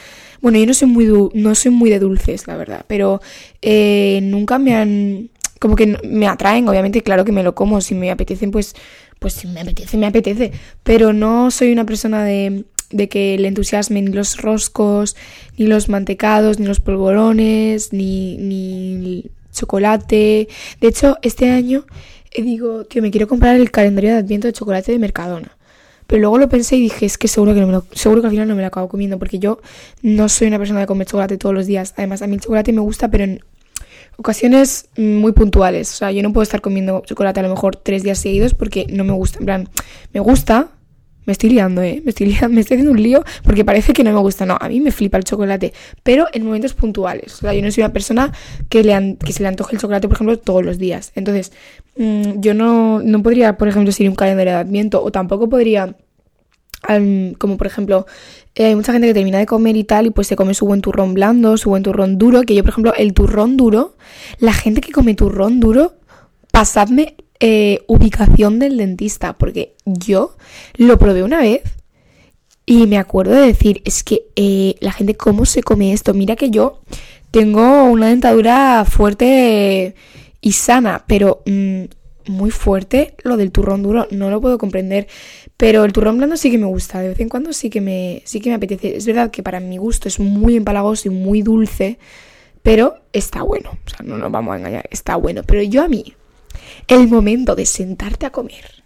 Bueno, 0.41 0.59
yo 0.59 0.65
no 0.67 0.73
soy 0.73 0.87
muy, 0.87 1.07
no 1.33 1.55
soy 1.55 1.71
muy 1.71 1.89
de 1.89 1.99
dulces, 1.99 2.47
la 2.47 2.55
verdad, 2.55 2.85
pero 2.87 3.21
eh, 3.61 4.19
nunca 4.23 4.59
me 4.59 4.75
han... 4.75 5.29
Como 5.59 5.75
que 5.75 5.97
me 6.03 6.27
atraen, 6.27 6.67
obviamente, 6.67 7.01
claro 7.01 7.25
que 7.25 7.31
me 7.31 7.43
lo 7.43 7.55
como. 7.55 7.81
Si 7.81 7.95
me 7.95 8.11
apetecen, 8.11 8.51
pues, 8.51 8.75
pues 9.19 9.33
si 9.33 9.47
me 9.47 9.61
apetece, 9.61 9.97
me 9.97 10.07
apetece. 10.07 10.51
Pero 10.83 11.13
no 11.13 11.51
soy 11.51 11.71
una 11.71 11.85
persona 11.85 12.23
de, 12.23 12.65
de 12.91 13.09
que 13.09 13.37
le 13.37 13.47
entusiasmen 13.47 14.05
ni 14.05 14.11
los 14.11 14.37
roscos, 14.41 15.15
ni 15.57 15.67
los 15.67 15.89
mantecados, 15.89 16.59
ni 16.59 16.65
los 16.65 16.79
polvorones, 16.79 17.93
ni, 17.93 18.37
ni 18.37 19.25
chocolate. 19.51 20.47
De 20.79 20.87
hecho, 20.87 21.17
este 21.21 21.49
año 21.49 21.85
y 22.33 22.43
digo, 22.43 22.85
tío, 22.85 23.01
me 23.01 23.11
quiero 23.11 23.27
comprar 23.27 23.55
el 23.55 23.71
calendario 23.71 24.11
de 24.11 24.17
Adviento 24.17 24.47
de 24.47 24.53
chocolate 24.53 24.91
de 24.91 24.99
Mercadona. 24.99 25.57
Pero 26.05 26.21
luego 26.21 26.37
lo 26.37 26.47
pensé 26.47 26.77
y 26.77 26.81
dije, 26.81 27.05
es 27.05 27.17
que 27.17 27.27
seguro 27.27 27.53
que, 27.53 27.61
no 27.61 27.67
me 27.67 27.73
lo, 27.73 27.85
seguro 27.91 28.21
que 28.21 28.27
al 28.27 28.31
final 28.31 28.47
no 28.47 28.55
me 28.55 28.61
lo 28.61 28.67
acabo 28.67 28.87
comiendo, 28.87 29.19
porque 29.19 29.39
yo 29.39 29.59
no 30.01 30.29
soy 30.29 30.47
una 30.47 30.57
persona 30.57 30.81
de 30.81 30.85
comer 30.85 31.07
chocolate 31.07 31.37
todos 31.37 31.53
los 31.53 31.65
días. 31.65 31.93
Además, 31.97 32.21
a 32.21 32.27
mí 32.27 32.35
el 32.35 32.41
chocolate 32.41 32.71
me 32.71 32.81
gusta, 32.81 33.09
pero 33.09 33.23
en 33.23 33.43
ocasiones 34.17 34.89
muy 34.97 35.31
puntuales. 35.31 35.91
O 35.93 35.95
sea, 35.95 36.11
yo 36.11 36.21
no 36.23 36.33
puedo 36.33 36.43
estar 36.43 36.61
comiendo 36.61 37.01
chocolate 37.05 37.39
a 37.39 37.43
lo 37.43 37.49
mejor 37.49 37.75
tres 37.75 38.03
días 38.03 38.19
seguidos 38.19 38.53
porque 38.53 38.85
no 38.89 39.03
me 39.03 39.13
gusta. 39.13 39.39
En 39.39 39.45
plan, 39.45 39.69
me 40.13 40.19
gusta, 40.19 40.69
me 41.25 41.33
estoy 41.33 41.51
liando, 41.51 41.81
¿eh? 41.81 42.01
Me 42.03 42.09
estoy 42.09 42.27
liando, 42.33 42.49
me 42.49 42.61
estoy 42.61 42.75
haciendo 42.75 42.91
un 42.91 43.01
lío 43.01 43.23
porque 43.43 43.63
parece 43.63 43.93
que 43.93 44.03
no 44.03 44.11
me 44.11 44.19
gusta. 44.19 44.45
No, 44.45 44.57
a 44.59 44.67
mí 44.67 44.79
me 44.81 44.91
flipa 44.91 45.17
el 45.17 45.23
chocolate, 45.23 45.73
pero 46.03 46.27
en 46.33 46.45
momentos 46.45 46.73
puntuales. 46.73 47.35
O 47.35 47.37
sea, 47.37 47.53
yo 47.53 47.61
no 47.61 47.71
soy 47.71 47.83
una 47.83 47.93
persona 47.93 48.33
que, 48.69 48.83
le 48.83 49.17
que 49.23 49.33
se 49.33 49.43
le 49.43 49.49
antoje 49.49 49.75
el 49.75 49.81
chocolate, 49.81 50.07
por 50.07 50.15
ejemplo, 50.15 50.37
todos 50.39 50.65
los 50.65 50.77
días. 50.77 51.11
Entonces, 51.15 51.51
mm, 51.95 52.39
yo 52.41 52.53
no, 52.53 53.01
no 53.01 53.23
podría, 53.23 53.57
por 53.57 53.67
ejemplo, 53.67 53.91
seguir 53.91 54.09
un 54.09 54.15
calendario 54.15 54.53
de 54.53 54.59
adviento 54.59 55.03
o 55.03 55.11
tampoco 55.11 55.47
podría 55.47 55.95
como 57.37 57.57
por 57.57 57.67
ejemplo, 57.67 58.05
eh, 58.57 58.65
hay 58.65 58.75
mucha 58.75 58.91
gente 58.91 59.07
que 59.07 59.13
termina 59.13 59.37
de 59.37 59.45
comer 59.45 59.77
y 59.77 59.83
tal 59.83 60.07
y 60.07 60.09
pues 60.09 60.27
se 60.27 60.35
come 60.35 60.55
su 60.55 60.65
buen 60.65 60.81
turrón 60.81 61.13
blando, 61.13 61.57
su 61.57 61.69
buen 61.69 61.83
turrón 61.83 62.17
duro, 62.17 62.41
que 62.41 62.55
yo 62.55 62.63
por 62.63 62.71
ejemplo 62.71 62.93
el 62.97 63.13
turrón 63.13 63.55
duro, 63.55 63.95
la 64.39 64.51
gente 64.51 64.81
que 64.81 64.91
come 64.91 65.13
turrón 65.13 65.59
duro, 65.59 65.93
pasadme 66.51 67.15
eh, 67.39 67.83
ubicación 67.85 68.57
del 68.57 68.77
dentista, 68.77 69.37
porque 69.37 69.75
yo 69.85 70.35
lo 70.75 70.97
probé 70.97 71.21
una 71.21 71.39
vez 71.39 71.61
y 72.65 72.87
me 72.87 72.97
acuerdo 72.97 73.35
de 73.35 73.45
decir, 73.45 73.81
es 73.85 74.03
que 74.03 74.25
eh, 74.35 74.75
la 74.79 74.91
gente, 74.91 75.15
¿cómo 75.15 75.45
se 75.45 75.61
come 75.61 75.93
esto? 75.93 76.15
Mira 76.15 76.35
que 76.35 76.49
yo 76.49 76.81
tengo 77.29 77.83
una 77.83 78.07
dentadura 78.07 78.85
fuerte 78.85 79.93
y 80.41 80.51
sana, 80.53 81.05
pero 81.07 81.43
mm, 81.45 81.83
muy 82.25 82.51
fuerte 82.51 83.13
lo 83.23 83.37
del 83.37 83.51
turrón 83.51 83.83
duro, 83.83 84.07
no 84.11 84.31
lo 84.31 84.41
puedo 84.41 84.57
comprender. 84.57 85.07
Pero 85.57 85.83
el 85.83 85.91
turrón 85.91 86.17
blando 86.17 86.37
sí 86.37 86.51
que 86.51 86.59
me 86.59 86.67
gusta, 86.67 86.99
de 86.99 87.09
vez 87.09 87.19
en 87.19 87.29
cuando 87.29 87.51
sí 87.51 87.71
que 87.71 87.81
me, 87.81 88.21
sí 88.25 88.39
que 88.39 88.49
me 88.49 88.55
apetece. 88.55 88.95
Es 88.95 89.07
verdad 89.07 89.31
que 89.31 89.41
para 89.41 89.59
mi 89.59 89.77
gusto 89.77 90.07
es 90.07 90.19
muy 90.19 90.55
empalagoso 90.55 91.07
y 91.07 91.11
muy 91.11 91.41
dulce, 91.41 91.97
pero 92.61 93.01
está 93.11 93.41
bueno. 93.41 93.71
O 93.85 93.89
sea, 93.89 93.99
no 94.03 94.17
nos 94.17 94.31
vamos 94.31 94.53
a 94.53 94.59
engañar, 94.59 94.87
está 94.91 95.15
bueno. 95.15 95.41
Pero 95.45 95.63
yo 95.63 95.83
a 95.83 95.87
mí, 95.87 96.13
el 96.87 97.07
momento 97.07 97.55
de 97.55 97.65
sentarte 97.65 98.27
a 98.27 98.31
comer 98.31 98.83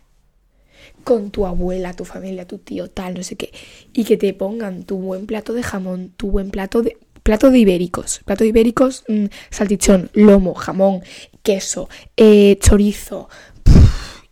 con 1.04 1.32
tu 1.32 1.46
abuela, 1.46 1.94
tu 1.94 2.06
familia, 2.06 2.48
tu 2.48 2.60
tío, 2.60 2.90
tal, 2.90 3.16
no 3.16 3.24
sé 3.24 3.36
qué, 3.36 3.52
y 3.92 4.06
que 4.06 4.18
te 4.18 4.34
pongan 4.34 4.84
tu 4.84 4.98
buen 4.98 5.26
plato 5.26 5.54
de 5.54 5.64
jamón, 5.64 6.14
tu 6.16 6.32
buen 6.32 6.52
plato 6.52 6.84
de 6.84 6.98
plato 7.24 7.52
de 7.52 7.60
ibéricos. 7.60 8.22
Plato 8.26 8.44
de 8.44 8.50
ibéricos, 8.50 9.04
mm, 9.08 9.26
saltichón, 9.50 10.10
lomo, 10.14 10.54
jamón, 10.54 11.02
queso, 11.44 11.90
eh, 12.18 12.58
chorizo. 12.60 13.30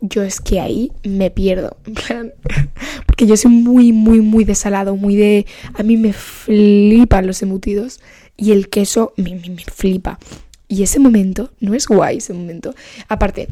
Yo 0.01 0.23
es 0.23 0.39
que 0.39 0.59
ahí 0.59 0.91
me 1.03 1.29
pierdo. 1.31 1.77
Porque 3.05 3.27
yo 3.27 3.37
soy 3.37 3.51
muy, 3.51 3.91
muy, 3.91 4.21
muy 4.21 4.43
de 4.43 4.55
salado, 4.55 4.95
muy 4.95 5.15
de... 5.15 5.45
A 5.73 5.83
mí 5.83 5.97
me 5.97 6.13
flipan 6.13 7.27
los 7.27 7.41
embutidos 7.41 7.99
y 8.37 8.51
el 8.51 8.69
queso 8.69 9.13
me, 9.17 9.35
me, 9.35 9.49
me 9.49 9.63
flipa. 9.63 10.19
Y 10.67 10.83
ese 10.83 10.99
momento, 10.99 11.51
no 11.59 11.73
es 11.73 11.87
guay 11.87 12.17
ese 12.17 12.33
momento. 12.33 12.75
Aparte, 13.07 13.47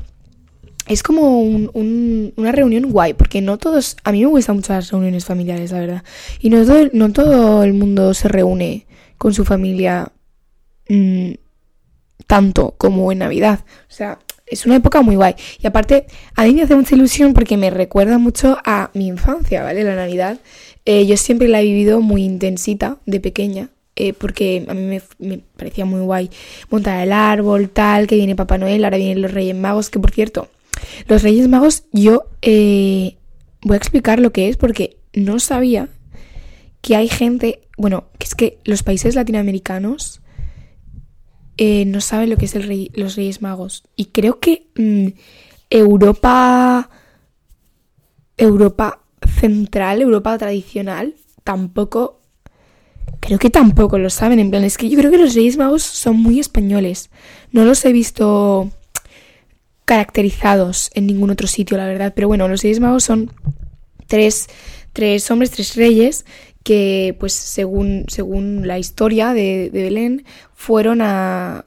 es 0.87 1.03
como 1.03 1.41
una 1.41 2.51
reunión 2.51 2.91
guay, 2.91 3.13
porque 3.13 3.41
no 3.41 3.57
todos, 3.57 3.97
a 4.03 4.11
mí 4.11 4.21
me 4.21 4.27
gustan 4.27 4.57
mucho 4.57 4.73
las 4.73 4.91
reuniones 4.91 5.25
familiares, 5.25 5.71
la 5.71 5.79
verdad. 5.79 6.03
Y 6.39 6.49
no 6.49 6.65
todo, 6.65 6.89
no 6.93 7.11
todo 7.11 7.63
el 7.63 7.73
mundo 7.73 8.13
se 8.13 8.27
reúne 8.27 8.87
con 9.17 9.33
su 9.33 9.43
familia 9.43 10.11
mm, 10.87 11.31
tanto 12.25 12.75
como 12.77 13.11
en 13.11 13.19
Navidad. 13.19 13.59
O 13.89 13.93
sea, 13.93 14.19
es 14.47 14.65
una 14.65 14.77
época 14.77 15.01
muy 15.01 15.15
guay. 15.15 15.35
Y 15.61 15.67
aparte, 15.67 16.07
a 16.35 16.43
mí 16.43 16.53
me 16.53 16.63
hace 16.63 16.75
mucha 16.75 16.95
ilusión 16.95 17.33
porque 17.33 17.57
me 17.57 17.69
recuerda 17.69 18.17
mucho 18.17 18.57
a 18.63 18.89
mi 18.93 19.07
infancia, 19.07 19.63
¿vale? 19.63 19.83
La 19.83 19.95
Navidad. 19.95 20.39
Eh, 20.85 21.05
yo 21.05 21.17
siempre 21.17 21.47
la 21.47 21.61
he 21.61 21.65
vivido 21.65 22.01
muy 22.01 22.23
intensita 22.23 22.97
de 23.05 23.19
pequeña. 23.19 23.69
Eh, 23.99 24.13
porque 24.13 24.63
a 24.67 24.75
mí 24.75 24.99
me, 25.17 25.39
parecía 25.57 25.83
muy 25.83 26.01
guay 26.01 26.29
montar 26.69 27.01
el 27.01 27.11
árbol, 27.11 27.67
tal, 27.69 28.05
que 28.05 28.15
viene 28.15 28.35
Papá 28.35 28.59
Noel, 28.59 28.83
ahora 28.85 28.97
vienen 28.97 29.23
los 29.23 29.33
Reyes 29.33 29.55
Magos, 29.55 29.89
que 29.89 29.97
por 29.97 30.11
cierto, 30.11 30.49
los 31.07 31.23
Reyes 31.23 31.47
Magos, 31.47 31.85
yo 31.91 32.25
eh, 32.43 33.15
voy 33.63 33.73
a 33.73 33.77
explicar 33.77 34.19
lo 34.19 34.31
que 34.31 34.49
es 34.49 34.57
porque 34.57 34.97
no 35.13 35.39
sabía 35.39 35.89
que 36.81 36.95
hay 36.95 37.07
gente, 37.07 37.61
bueno, 37.75 38.05
que 38.19 38.25
es 38.25 38.35
que 38.35 38.59
los 38.65 38.83
países 38.83 39.15
latinoamericanos 39.15 40.21
eh, 41.57 41.85
no 41.85 42.01
saben 42.01 42.29
lo 42.29 42.37
que 42.37 42.45
es 42.45 42.55
el 42.55 42.63
rey, 42.63 42.91
los 42.93 43.15
Reyes 43.15 43.41
Magos. 43.41 43.83
Y 43.95 44.05
creo 44.05 44.39
que 44.39 44.67
mm, 44.75 45.07
Europa, 45.69 46.89
Europa 48.37 49.01
central, 49.39 50.01
Europa 50.01 50.37
tradicional, 50.37 51.15
tampoco, 51.43 52.21
creo 53.19 53.39
que 53.39 53.49
tampoco 53.49 53.97
lo 53.97 54.09
saben. 54.09 54.39
En 54.39 54.51
plan, 54.51 54.63
es 54.63 54.77
que 54.77 54.89
yo 54.89 54.97
creo 54.97 55.11
que 55.11 55.17
los 55.17 55.33
Reyes 55.33 55.57
Magos 55.57 55.83
son 55.83 56.17
muy 56.17 56.39
españoles. 56.39 57.09
No 57.51 57.65
los 57.65 57.83
he 57.85 57.91
visto 57.91 58.69
caracterizados 59.85 60.91
en 60.93 61.07
ningún 61.07 61.31
otro 61.31 61.47
sitio, 61.47 61.77
la 61.77 61.85
verdad. 61.85 62.13
Pero 62.15 62.27
bueno, 62.27 62.47
los 62.47 62.61
Reyes 62.61 62.79
Magos 62.79 63.03
son 63.03 63.31
tres, 64.05 64.47
tres 64.93 65.29
hombres, 65.31 65.51
tres 65.51 65.75
reyes 65.75 66.25
que, 66.67 67.15
pues, 67.17 67.31
según, 67.31 68.03
según 68.09 68.67
la 68.67 68.77
historia 68.77 69.33
de, 69.33 69.69
Belén, 69.71 70.25
fueron 70.53 70.99
a, 71.01 71.63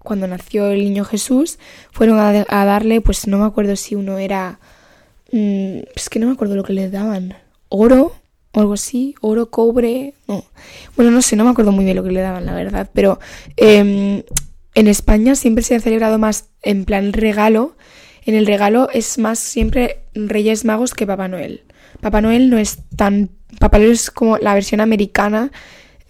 cuando 0.00 0.26
nació 0.26 0.66
el 0.70 0.82
niño 0.82 1.04
Jesús, 1.04 1.60
fueron 1.92 2.18
a, 2.18 2.64
darle, 2.64 3.00
pues 3.00 3.28
no 3.28 3.38
me 3.38 3.44
acuerdo 3.44 3.76
si 3.76 3.94
uno 3.94 4.18
era, 4.18 4.58
mm, 5.30 5.78
es 5.94 6.10
que 6.10 6.18
no 6.18 6.26
me 6.26 6.32
acuerdo 6.32 6.56
lo 6.56 6.64
que 6.64 6.72
le 6.72 6.90
daban, 6.90 7.36
oro 7.68 8.12
o 8.50 8.58
algo 8.60 8.72
así, 8.72 9.14
oro, 9.20 9.50
cobre, 9.50 10.14
no. 10.26 10.44
Bueno, 10.96 11.12
no 11.12 11.22
sé, 11.22 11.36
no 11.36 11.44
me 11.44 11.50
acuerdo 11.50 11.70
muy 11.70 11.84
bien 11.84 11.98
lo 11.98 12.02
que 12.02 12.10
le 12.10 12.22
daban, 12.22 12.44
la 12.44 12.54
verdad, 12.54 12.90
pero 12.92 13.20
eh, 13.56 14.24
en 14.74 14.88
España 14.88 15.36
siempre 15.36 15.62
se 15.62 15.76
ha 15.76 15.80
celebrado 15.80 16.18
más 16.18 16.46
en 16.62 16.84
plan 16.84 17.12
regalo. 17.12 17.76
En 18.24 18.34
el 18.34 18.46
regalo 18.46 18.88
es 18.92 19.16
más 19.18 19.38
siempre 19.38 20.00
Reyes 20.12 20.64
Magos 20.64 20.92
que 20.92 21.06
Papá 21.06 21.28
Noel. 21.28 21.62
Papá 22.02 22.20
Noel 22.20 22.50
no 22.50 22.58
es 22.58 22.80
tan... 22.96 23.30
Papá 23.58 23.78
Noel 23.78 23.92
es 23.92 24.10
como 24.10 24.36
la 24.36 24.52
versión 24.52 24.82
americana 24.82 25.50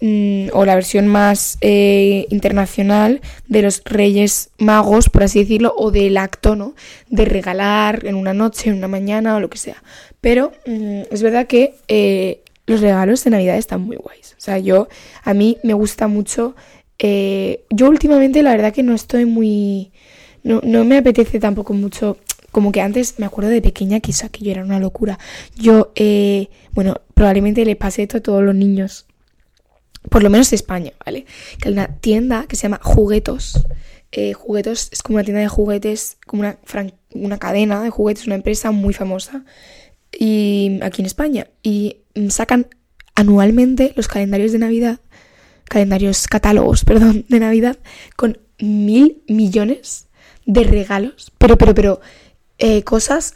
mm, 0.01 0.47
o 0.51 0.65
la 0.65 0.75
versión 0.75 1.07
más 1.07 1.57
eh, 1.61 2.25
internacional 2.31 3.21
de 3.47 3.61
los 3.61 3.81
Reyes 3.85 4.49
Magos, 4.57 5.07
por 5.07 5.23
así 5.23 5.39
decirlo, 5.39 5.73
o 5.77 5.91
del 5.91 6.17
acto, 6.17 6.57
¿no? 6.57 6.75
De 7.09 7.23
regalar 7.23 8.05
en 8.05 8.15
una 8.15 8.33
noche, 8.33 8.69
en 8.69 8.75
una 8.75 8.89
mañana 8.89 9.37
o 9.37 9.39
lo 9.39 9.49
que 9.49 9.57
sea. 9.57 9.81
Pero 10.19 10.51
mm, 10.65 11.03
es 11.09 11.23
verdad 11.23 11.47
que 11.47 11.75
eh, 11.87 12.41
los 12.65 12.81
regalos 12.81 13.23
de 13.23 13.29
Navidad 13.29 13.55
están 13.55 13.79
muy 13.79 13.95
guays. 13.95 14.33
O 14.37 14.41
sea, 14.41 14.57
yo, 14.57 14.89
a 15.23 15.33
mí 15.33 15.57
me 15.63 15.73
gusta 15.73 16.09
mucho 16.09 16.55
eh, 16.99 17.65
yo 17.69 17.89
últimamente 17.89 18.41
la 18.43 18.51
verdad 18.51 18.73
que 18.73 18.83
no 18.83 18.93
estoy 18.93 19.25
muy... 19.25 19.91
No, 20.43 20.59
no, 20.63 20.83
me 20.83 20.97
apetece 20.97 21.39
tampoco 21.39 21.73
mucho... 21.73 22.17
Como 22.53 22.71
que 22.71 22.79
antes 22.79 23.19
me 23.19 23.25
acuerdo 23.25 23.49
de 23.49 23.61
pequeña 23.61 23.99
que 23.99 24.11
eso 24.11 24.25
aquello 24.25 24.51
era 24.51 24.63
una 24.63 24.79
locura. 24.79 25.19
Yo, 25.57 25.91
eh, 25.95 26.47
bueno, 26.71 27.01
probablemente 27.13 27.65
le 27.65 27.75
pasé 27.75 28.03
esto 28.03 28.19
a 28.19 28.21
todos 28.21 28.41
los 28.41 28.55
niños. 28.55 29.05
Por 30.09 30.23
lo 30.23 30.29
menos 30.29 30.53
en 30.53 30.55
España, 30.55 30.93
¿vale? 31.05 31.25
Que 31.59 31.67
hay 31.67 31.73
una 31.73 31.87
tienda 31.87 32.45
que 32.47 32.55
se 32.55 32.63
llama 32.63 32.79
Juguetos. 32.81 33.67
Eh, 34.13 34.31
juguetos 34.31 34.87
es 34.93 35.03
como 35.03 35.17
una 35.17 35.25
tienda 35.25 35.41
de 35.41 35.49
juguetes, 35.49 36.17
como 36.25 36.43
una, 36.43 36.57
una 37.13 37.37
cadena 37.39 37.83
de 37.83 37.89
juguetes, 37.89 38.25
una 38.25 38.35
empresa 38.35 38.71
muy 38.71 38.93
famosa. 38.93 39.43
Y 40.17 40.79
aquí 40.81 41.01
en 41.01 41.07
España. 41.07 41.47
Y 41.61 41.97
sacan 42.29 42.67
anualmente 43.15 43.91
los 43.97 44.07
calendarios 44.07 44.53
de 44.53 44.59
Navidad 44.59 45.01
calendarios, 45.73 46.27
catálogos, 46.27 46.83
perdón, 46.85 47.25
de 47.27 47.39
Navidad 47.39 47.77
con 48.15 48.37
mil 48.59 49.23
millones 49.27 50.07
de 50.45 50.63
regalos. 50.63 51.31
Pero, 51.37 51.57
pero, 51.57 51.73
pero, 51.73 52.01
eh, 52.57 52.83
cosas. 52.83 53.35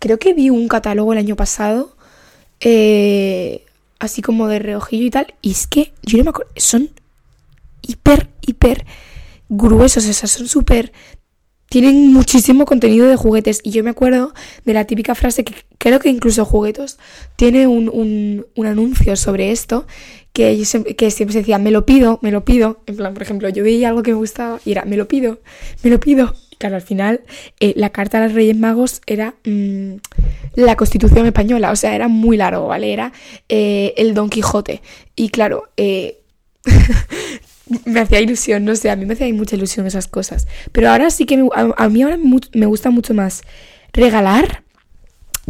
Creo 0.00 0.18
que 0.18 0.34
vi 0.34 0.50
un 0.50 0.68
catálogo 0.68 1.12
el 1.12 1.18
año 1.18 1.36
pasado, 1.36 1.96
eh, 2.60 3.64
así 3.98 4.22
como 4.22 4.48
de 4.48 4.58
reojillo 4.58 5.06
y 5.06 5.10
tal, 5.10 5.34
y 5.42 5.52
es 5.52 5.66
que 5.66 5.92
yo 6.02 6.18
no 6.18 6.24
me 6.24 6.30
acuerdo. 6.30 6.52
Son 6.56 6.90
hiper, 7.82 8.28
hiper 8.46 8.86
gruesos, 9.48 10.06
o 10.06 10.12
sea, 10.12 10.28
son 10.28 10.46
súper 10.46 10.92
tienen 11.68 12.12
muchísimo 12.12 12.64
contenido 12.64 13.06
de 13.06 13.16
juguetes. 13.16 13.60
Y 13.62 13.70
yo 13.70 13.84
me 13.84 13.90
acuerdo 13.90 14.32
de 14.64 14.74
la 14.74 14.86
típica 14.86 15.14
frase 15.14 15.44
que 15.44 15.54
creo 15.78 16.00
que 16.00 16.08
incluso 16.08 16.44
Juguetos 16.44 16.98
tiene 17.36 17.66
un, 17.66 17.90
un, 17.92 18.46
un 18.56 18.66
anuncio 18.66 19.16
sobre 19.16 19.50
esto, 19.50 19.86
que, 20.32 20.62
que 20.96 21.10
siempre 21.10 21.32
se 21.32 21.38
decía, 21.40 21.58
me 21.58 21.70
lo 21.70 21.84
pido, 21.84 22.18
me 22.22 22.30
lo 22.30 22.44
pido. 22.44 22.82
En 22.86 22.96
plan, 22.96 23.14
por 23.14 23.22
ejemplo, 23.22 23.48
yo 23.48 23.62
veía 23.62 23.88
algo 23.88 24.02
que 24.02 24.12
me 24.12 24.18
gustaba 24.18 24.60
y 24.64 24.72
era, 24.72 24.84
me 24.84 24.96
lo 24.96 25.08
pido, 25.08 25.40
me 25.82 25.90
lo 25.90 26.00
pido. 26.00 26.34
Claro, 26.58 26.74
al 26.74 26.82
final 26.82 27.20
eh, 27.60 27.72
la 27.76 27.90
carta 27.90 28.18
a 28.18 28.26
los 28.26 28.34
Reyes 28.34 28.56
Magos 28.56 29.00
era 29.06 29.34
mmm, 29.44 29.94
la 30.56 30.74
Constitución 30.74 31.24
española, 31.26 31.70
o 31.70 31.76
sea, 31.76 31.94
era 31.94 32.08
muy 32.08 32.36
largo, 32.36 32.66
¿vale? 32.66 32.92
Era 32.92 33.12
eh, 33.48 33.94
el 33.96 34.12
Don 34.12 34.28
Quijote. 34.28 34.82
Y 35.14 35.28
claro, 35.28 35.68
eh, 35.76 36.20
me 37.84 38.00
hacía 38.00 38.20
ilusión, 38.20 38.64
no 38.64 38.74
sé, 38.74 38.90
a 38.90 38.96
mí 38.96 39.06
me 39.06 39.14
hacía 39.14 39.32
mucha 39.32 39.54
ilusión 39.54 39.86
esas 39.86 40.08
cosas. 40.08 40.48
Pero 40.72 40.90
ahora 40.90 41.10
sí 41.10 41.26
que 41.26 41.36
me, 41.36 41.48
a, 41.54 41.88
mí 41.88 42.02
ahora 42.02 42.18
me, 42.18 42.66
gusta 42.66 42.90
mucho 42.90 43.14
más 43.14 43.42
regalar 43.92 44.64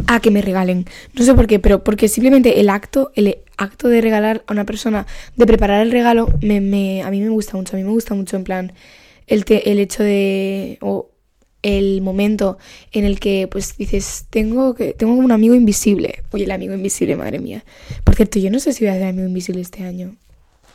a 0.05 0.19
que 0.19 0.29
me 0.29 0.43
regalen. 0.43 0.85
No 1.13 1.25
sé 1.25 1.33
por 1.33 1.47
qué, 1.47 1.57
pero 1.59 1.83
porque 1.83 2.07
simplemente 2.07 2.59
el 2.59 2.69
acto, 2.69 3.11
el 3.15 3.39
acto 3.57 3.87
de 3.87 4.01
regalar 4.01 4.43
a 4.45 4.53
una 4.53 4.65
persona, 4.65 5.07
de 5.35 5.47
preparar 5.47 5.81
el 5.81 5.91
regalo, 5.91 6.29
me, 6.41 7.01
a 7.01 7.09
mí 7.09 7.19
me 7.19 7.29
gusta 7.29 7.57
mucho. 7.57 7.75
A 7.75 7.79
mí 7.79 7.83
me 7.83 7.91
gusta 7.91 8.13
mucho 8.13 8.37
en 8.37 8.43
plan 8.43 8.73
el, 9.29 9.45
el 9.47 9.79
hecho 9.79 10.03
de... 10.03 10.77
O 10.81 11.11
el 11.61 12.01
momento 12.01 12.57
en 12.91 13.03
el 13.03 13.19
que 13.19 13.47
pues 13.51 13.75
dices, 13.77 14.27
tengo 14.29 14.75
que 14.75 14.93
tengo 14.93 15.13
un 15.13 15.31
amigo 15.31 15.55
invisible. 15.55 16.23
Oye, 16.31 16.45
el 16.45 16.51
amigo 16.51 16.73
invisible, 16.73 17.15
madre 17.15 17.39
mía. 17.39 17.65
Por 18.03 18.15
cierto, 18.15 18.39
yo 18.39 18.49
no 18.49 18.59
sé 18.59 18.73
si 18.73 18.85
voy 18.85 18.93
a 18.93 18.95
hacer 18.95 19.07
amigo 19.07 19.27
invisible 19.27 19.61
este 19.61 19.83
año. 19.83 20.15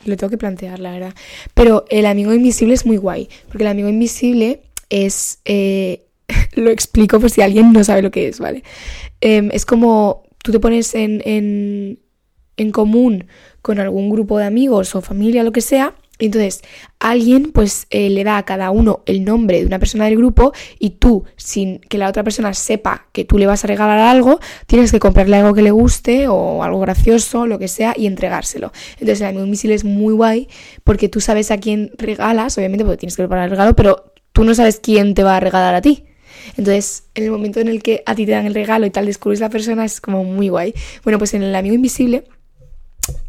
Lo 0.05 0.15
tengo 0.17 0.29
que 0.29 0.37
plantear, 0.37 0.79
la 0.79 0.91
verdad. 0.91 1.15
Pero 1.55 1.85
el 1.89 2.05
amigo 2.05 2.33
invisible 2.33 2.75
es 2.75 2.85
muy 2.85 2.97
guay. 2.97 3.29
Porque 3.47 3.63
el 3.63 3.69
amigo 3.69 3.89
invisible 3.89 4.61
es. 4.89 5.39
Eh, 5.45 6.05
lo 6.53 6.69
explico 6.69 7.19
por 7.19 7.29
si 7.29 7.41
alguien 7.41 7.71
no 7.73 7.83
sabe 7.83 8.01
lo 8.01 8.11
que 8.11 8.27
es, 8.27 8.39
¿vale? 8.39 8.63
Em, 9.21 9.49
es 9.51 9.65
como 9.65 10.23
tú 10.43 10.51
te 10.51 10.59
pones 10.59 10.93
en, 10.93 11.21
en, 11.25 11.99
en 12.57 12.71
común 12.71 13.25
con 13.61 13.79
algún 13.79 14.11
grupo 14.11 14.37
de 14.37 14.45
amigos 14.45 14.93
o 14.93 15.01
familia, 15.01 15.43
lo 15.43 15.51
que 15.51 15.61
sea, 15.61 15.95
entonces, 16.17 16.61
alguien 16.99 17.51
pues 17.51 17.87
eh, 17.89 18.09
le 18.09 18.23
da 18.23 18.37
a 18.37 18.45
cada 18.45 18.71
uno 18.71 19.03
el 19.05 19.25
nombre 19.25 19.59
de 19.59 19.65
una 19.65 19.79
persona 19.79 20.05
del 20.05 20.15
grupo 20.15 20.53
y 20.79 20.91
tú, 20.91 21.25
sin 21.35 21.79
que 21.79 21.97
la 21.97 22.07
otra 22.07 22.23
persona 22.23 22.53
sepa 22.53 23.07
que 23.11 23.25
tú 23.25 23.37
le 23.37 23.47
vas 23.47 23.63
a 23.63 23.67
regalar 23.67 23.99
algo, 23.99 24.39
tienes 24.65 24.91
que 24.91 24.99
comprarle 24.99 25.37
algo 25.37 25.53
que 25.53 25.61
le 25.61 25.71
guste 25.71 26.27
o 26.27 26.63
algo 26.63 26.79
gracioso, 26.79 27.47
lo 27.47 27.59
que 27.59 27.67
sea, 27.67 27.93
y 27.97 28.07
entregárselo. 28.07 28.71
Entonces, 28.93 29.21
el 29.21 29.27
amigo 29.27 29.43
invisible 29.43 29.75
es 29.75 29.83
muy 29.83 30.13
guay 30.13 30.47
porque 30.83 31.09
tú 31.09 31.19
sabes 31.19 31.51
a 31.51 31.57
quién 31.57 31.91
regalas, 31.97 32.57
obviamente 32.57 32.85
porque 32.85 32.97
tienes 32.97 33.17
que 33.17 33.23
preparar 33.23 33.45
el 33.45 33.51
regalo, 33.51 33.75
pero 33.75 34.13
tú 34.31 34.45
no 34.45 34.55
sabes 34.55 34.79
quién 34.79 35.15
te 35.15 35.23
va 35.23 35.37
a 35.37 35.39
regalar 35.41 35.75
a 35.75 35.81
ti. 35.81 36.05
Entonces, 36.57 37.05
en 37.15 37.25
el 37.25 37.31
momento 37.31 37.59
en 37.59 37.67
el 37.67 37.81
que 37.83 38.03
a 38.05 38.15
ti 38.15 38.25
te 38.25 38.31
dan 38.31 38.45
el 38.45 38.53
regalo 38.53 38.85
y 38.85 38.89
tal 38.89 39.05
descubres 39.05 39.39
la 39.39 39.49
persona, 39.49 39.83
es 39.83 39.99
como 39.99 40.23
muy 40.23 40.49
guay. 40.49 40.73
Bueno, 41.03 41.17
pues 41.17 41.33
en 41.33 41.43
el 41.43 41.55
amigo 41.55 41.75
invisible 41.75 42.23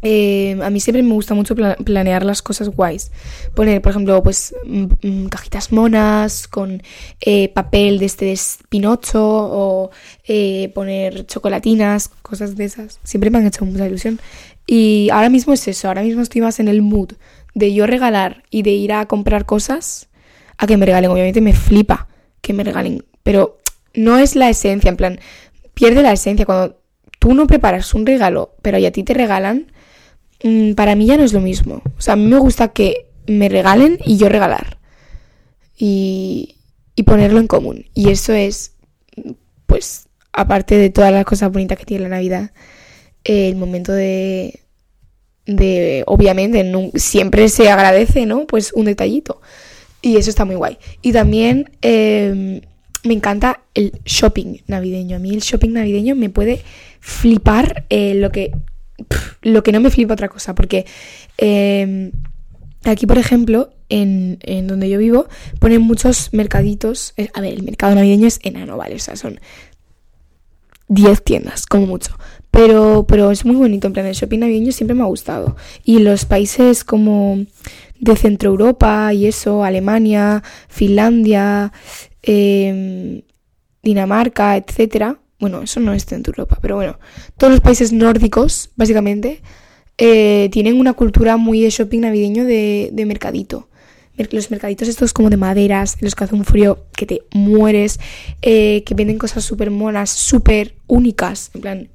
eh, 0.01 0.57
a 0.61 0.69
mí 0.69 0.79
siempre 0.79 1.03
me 1.03 1.13
gusta 1.13 1.33
mucho 1.33 1.55
planear 1.55 2.25
las 2.25 2.41
cosas 2.41 2.69
guays. 2.69 3.11
Poner, 3.55 3.81
por 3.81 3.91
ejemplo, 3.91 4.21
pues 4.23 4.55
mm, 4.65 4.85
mm, 5.01 5.27
cajitas 5.27 5.71
monas 5.71 6.47
con 6.47 6.81
eh, 7.21 7.49
papel 7.49 7.99
de 7.99 8.05
este 8.05 8.25
de 8.25 8.39
Pinocho 8.69 9.23
o 9.23 9.91
eh, 10.27 10.71
poner 10.73 11.25
chocolatinas, 11.25 12.09
cosas 12.21 12.55
de 12.55 12.65
esas. 12.65 12.99
Siempre 13.03 13.29
me 13.29 13.39
han 13.39 13.47
hecho 13.47 13.65
mucha 13.65 13.87
ilusión. 13.87 14.19
Y 14.65 15.09
ahora 15.11 15.29
mismo 15.29 15.53
es 15.53 15.67
eso, 15.67 15.87
ahora 15.87 16.03
mismo 16.03 16.21
estoy 16.21 16.41
más 16.41 16.59
en 16.59 16.67
el 16.67 16.81
mood 16.81 17.13
de 17.53 17.73
yo 17.73 17.87
regalar 17.87 18.43
y 18.49 18.63
de 18.63 18.71
ir 18.71 18.93
a 18.93 19.05
comprar 19.05 19.45
cosas 19.45 20.09
a 20.57 20.67
que 20.67 20.77
me 20.77 20.85
regalen. 20.85 21.09
Obviamente 21.09 21.41
me 21.41 21.53
flipa 21.53 22.07
que 22.41 22.53
me 22.53 22.63
regalen, 22.63 23.03
pero 23.23 23.57
no 23.93 24.17
es 24.17 24.35
la 24.35 24.49
esencia, 24.49 24.89
en 24.89 24.97
plan, 24.97 25.19
pierde 25.73 26.01
la 26.01 26.11
esencia 26.11 26.45
cuando 26.45 26.77
tú 27.19 27.33
no 27.33 27.47
preparas 27.47 27.93
un 27.93 28.05
regalo, 28.05 28.55
pero 28.61 28.77
a 28.77 28.91
ti 28.91 29.03
te 29.03 29.13
regalan 29.13 29.67
Mm, 30.43 30.73
para 30.73 30.95
mí 30.95 31.05
ya 31.07 31.17
no 31.17 31.23
es 31.23 31.33
lo 31.33 31.41
mismo. 31.41 31.81
O 31.97 32.01
sea, 32.01 32.13
a 32.13 32.17
mí 32.17 32.25
me 32.27 32.37
gusta 32.39 32.69
que 32.69 33.07
me 33.27 33.49
regalen 33.49 33.99
y 34.05 34.17
yo 34.17 34.29
regalar. 34.29 34.77
Y, 35.77 36.53
ponerlo 37.05 37.39
en 37.39 37.47
común. 37.47 37.85
Y 37.93 38.09
eso 38.09 38.33
es, 38.33 38.73
pues, 39.65 40.07
aparte 40.33 40.77
de 40.77 40.89
todas 40.89 41.13
las 41.13 41.25
cosas 41.25 41.51
bonitas 41.51 41.77
que 41.77 41.85
tiene 41.85 42.03
la 42.03 42.09
Navidad, 42.09 42.51
el 43.23 43.55
momento 43.55 43.93
de, 43.93 44.61
de 45.45 46.03
obviamente, 46.05 46.69
siempre 46.95 47.47
se 47.49 47.69
agradece, 47.69 48.25
¿no? 48.25 48.45
Pues 48.45 48.73
un 48.73 48.85
detallito. 48.85 49.41
Y 50.01 50.17
eso 50.17 50.29
está 50.29 50.43
muy 50.43 50.55
guay. 50.55 50.77
Y 51.01 51.13
también 51.13 51.71
em, 51.81 52.61
me 53.03 53.13
encanta 53.13 53.61
el 53.73 53.93
shopping 54.05 54.57
navideño. 54.67 55.17
A 55.17 55.19
mí 55.19 55.33
el 55.33 55.41
shopping 55.41 55.71
navideño 55.71 56.15
me 56.15 56.29
puede 56.29 56.61
flipar 56.99 57.85
eh, 57.89 58.13
lo 58.15 58.31
que 58.31 58.51
lo 59.41 59.63
que 59.63 59.71
no 59.71 59.79
me 59.79 59.89
flipa 59.89 60.13
otra 60.13 60.27
cosa, 60.27 60.55
porque 60.55 60.85
em, 61.37 62.11
aquí, 62.83 63.05
por 63.05 63.17
ejemplo, 63.17 63.69
en, 63.89 64.39
donde 64.67 64.89
yo 64.89 64.99
vivo, 64.99 65.27
ponen 65.59 65.81
muchos 65.81 66.29
mercaditos. 66.33 67.13
Eh, 67.17 67.29
a 67.33 67.41
ver, 67.41 67.53
el 67.53 67.63
mercado 67.63 67.95
navideño 67.95 68.27
es 68.27 68.39
enano, 68.43 68.77
¿vale? 68.77 68.95
O 68.95 68.99
sea, 68.99 69.15
son 69.15 69.39
10 70.89 71.23
tiendas, 71.23 71.65
como 71.65 71.85
mucho. 71.85 72.17
Pero, 72.51 73.05
pero 73.07 73.31
es 73.31 73.45
muy 73.45 73.55
bonito, 73.55 73.87
en 73.87 73.93
plan, 73.93 74.05
el 74.05 74.15
shopping 74.15 74.39
navideño 74.39 74.71
siempre 74.71 74.95
me 74.95 75.03
ha 75.03 75.07
gustado. 75.07 75.55
Y 75.83 75.99
los 75.99 76.25
países 76.25 76.83
como 76.83 77.45
de 77.99 78.15
Centro 78.15 78.49
Europa 78.49 79.13
y 79.13 79.27
eso, 79.27 79.63
Alemania, 79.63 80.43
Finlandia, 80.67 81.71
em, 82.27 83.21
Dinamarca, 83.81 84.57
etcétera, 84.57 85.19
bueno, 85.39 85.61
eso 85.61 85.79
no 85.79 85.93
es 85.93 86.11
en 86.11 86.23
Europa, 86.25 86.57
pero 86.61 86.75
bueno, 86.75 86.99
todos 87.37 87.51
los 87.51 87.61
países 87.61 87.93
nórdicos, 87.93 88.71
básicamente, 88.75 89.41
eh, 89.97 90.49
tienen 90.51 90.79
una 90.79 90.93
cultura 90.93 91.37
muy 91.37 91.61
de 91.61 91.69
shopping 91.69 92.01
navideño 92.01 92.43
de, 92.45 93.03
mercadito. 93.07 93.67
Los 94.31 94.49
mercaditos 94.49 94.87
estos 94.87 95.13
como 95.13 95.29
de 95.29 95.37
maderas, 95.37 95.97
los 96.01 96.15
que 96.15 96.23
hace 96.23 96.33
un 96.33 96.43
frío 96.43 96.85
que 96.95 97.05
te 97.05 97.21
mueres, 97.31 97.99
eh, 98.41 98.83
que 98.83 98.95
venden 98.95 99.19
cosas 99.19 99.43
súper 99.43 99.69
monas, 99.69 100.09
súper 100.09 100.73
únicas, 100.87 101.51
en 101.53 101.61
plan, 101.61 101.89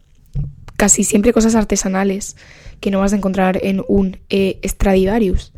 casi 0.76 1.02
siempre 1.02 1.32
cosas 1.32 1.56
artesanales 1.56 2.36
que 2.80 2.92
no 2.92 3.00
vas 3.00 3.12
a 3.12 3.16
encontrar 3.16 3.58
en 3.62 3.82
un 3.88 4.18
eh, 4.30 4.60
Stradivarius. 4.64 5.52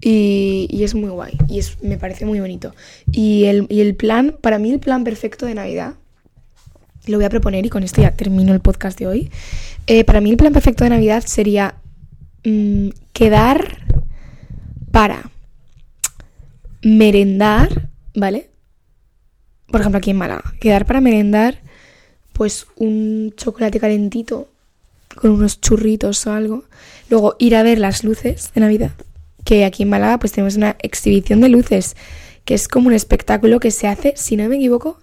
Y, 0.00 0.84
es 0.84 0.94
muy 0.94 1.10
guay, 1.10 1.36
y 1.48 1.58
es, 1.58 1.82
me 1.82 1.96
parece 1.96 2.26
muy 2.26 2.38
bonito. 2.38 2.74
Y 3.10 3.44
el, 3.44 3.66
y 3.68 3.80
el 3.80 3.94
plan, 3.94 4.36
para 4.40 4.58
mí 4.58 4.70
el 4.70 4.78
plan 4.78 5.04
perfecto 5.04 5.46
de 5.46 5.54
Navidad 5.54 5.94
lo 7.06 7.18
voy 7.18 7.24
a 7.24 7.30
proponer 7.30 7.64
y 7.64 7.68
con 7.68 7.82
esto 7.82 8.02
ya 8.02 8.10
termino 8.12 8.52
el 8.52 8.60
podcast 8.60 8.98
de 8.98 9.06
hoy. 9.06 9.30
Eh, 9.86 10.04
para 10.04 10.20
mí 10.20 10.30
el 10.30 10.36
plan 10.36 10.52
perfecto 10.52 10.84
de 10.84 10.90
Navidad 10.90 11.22
sería 11.24 11.76
mm, 12.44 12.88
quedar 13.12 13.86
para 14.90 15.30
merendar, 16.82 17.90
¿vale? 18.14 18.50
Por 19.68 19.80
ejemplo, 19.80 19.98
aquí 19.98 20.10
en 20.10 20.16
Málaga, 20.16 20.54
quedar 20.60 20.86
para 20.86 21.00
merendar 21.00 21.60
pues 22.32 22.66
un 22.76 23.32
chocolate 23.36 23.80
calentito 23.80 24.48
con 25.14 25.30
unos 25.30 25.60
churritos 25.60 26.26
o 26.26 26.32
algo. 26.32 26.64
Luego 27.08 27.36
ir 27.38 27.56
a 27.56 27.62
ver 27.62 27.78
las 27.78 28.04
luces 28.04 28.52
de 28.54 28.60
Navidad, 28.60 28.92
que 29.46 29.64
aquí 29.64 29.84
en 29.84 29.88
Málaga 29.88 30.18
pues 30.18 30.32
tenemos 30.32 30.56
una 30.56 30.76
exhibición 30.80 31.40
de 31.40 31.48
luces, 31.48 31.96
que 32.44 32.52
es 32.52 32.68
como 32.68 32.88
un 32.88 32.92
espectáculo 32.92 33.60
que 33.60 33.70
se 33.70 33.88
hace, 33.88 34.12
si 34.16 34.36
no 34.36 34.46
me 34.50 34.56
equivoco, 34.56 34.98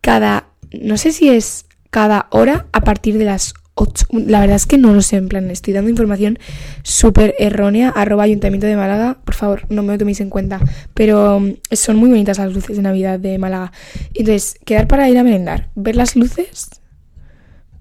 cada 0.00 0.50
no 0.72 0.96
sé 0.96 1.12
si 1.12 1.28
es 1.28 1.66
cada 1.90 2.28
hora 2.30 2.66
a 2.72 2.82
partir 2.82 3.18
de 3.18 3.24
las 3.24 3.54
8. 3.74 4.06
La 4.12 4.40
verdad 4.40 4.56
es 4.56 4.66
que 4.66 4.78
no 4.78 4.92
lo 4.92 5.02
sé, 5.02 5.16
en 5.16 5.28
plan, 5.28 5.50
estoy 5.50 5.72
dando 5.74 5.90
información 5.90 6.38
súper 6.82 7.34
errónea. 7.38 7.88
Arroba 7.88 8.24
Ayuntamiento 8.24 8.66
de 8.66 8.76
Málaga, 8.76 9.18
por 9.24 9.34
favor, 9.34 9.66
no 9.68 9.82
me 9.82 9.92
lo 9.92 9.98
toméis 9.98 10.20
en 10.20 10.30
cuenta. 10.30 10.60
Pero 10.94 11.40
mm, 11.40 11.54
son 11.72 11.96
muy 11.96 12.08
bonitas 12.08 12.38
las 12.38 12.52
luces 12.52 12.76
de 12.76 12.82
Navidad 12.82 13.18
de 13.18 13.38
Málaga. 13.38 13.72
Entonces, 14.14 14.58
quedar 14.64 14.86
para 14.86 15.08
ir 15.08 15.18
a 15.18 15.24
merendar, 15.24 15.70
ver 15.74 15.96
las 15.96 16.14
luces, 16.14 16.68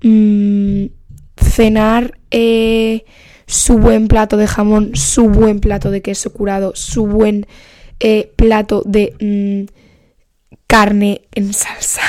mm, 0.01 0.85
cenar 1.37 2.19
eh, 2.31 3.05
su 3.49 3.79
buen 3.79 4.07
plato 4.07 4.37
de 4.37 4.45
jamón, 4.45 4.91
su 4.93 5.27
buen 5.27 5.59
plato 5.59 5.89
de 5.89 6.03
queso 6.03 6.31
curado, 6.31 6.73
su 6.75 7.07
buen 7.07 7.47
eh, 7.99 8.31
plato 8.35 8.83
de 8.85 9.15
mm, 9.19 9.73
carne 10.67 11.21
en 11.33 11.51
salsa. 11.53 12.03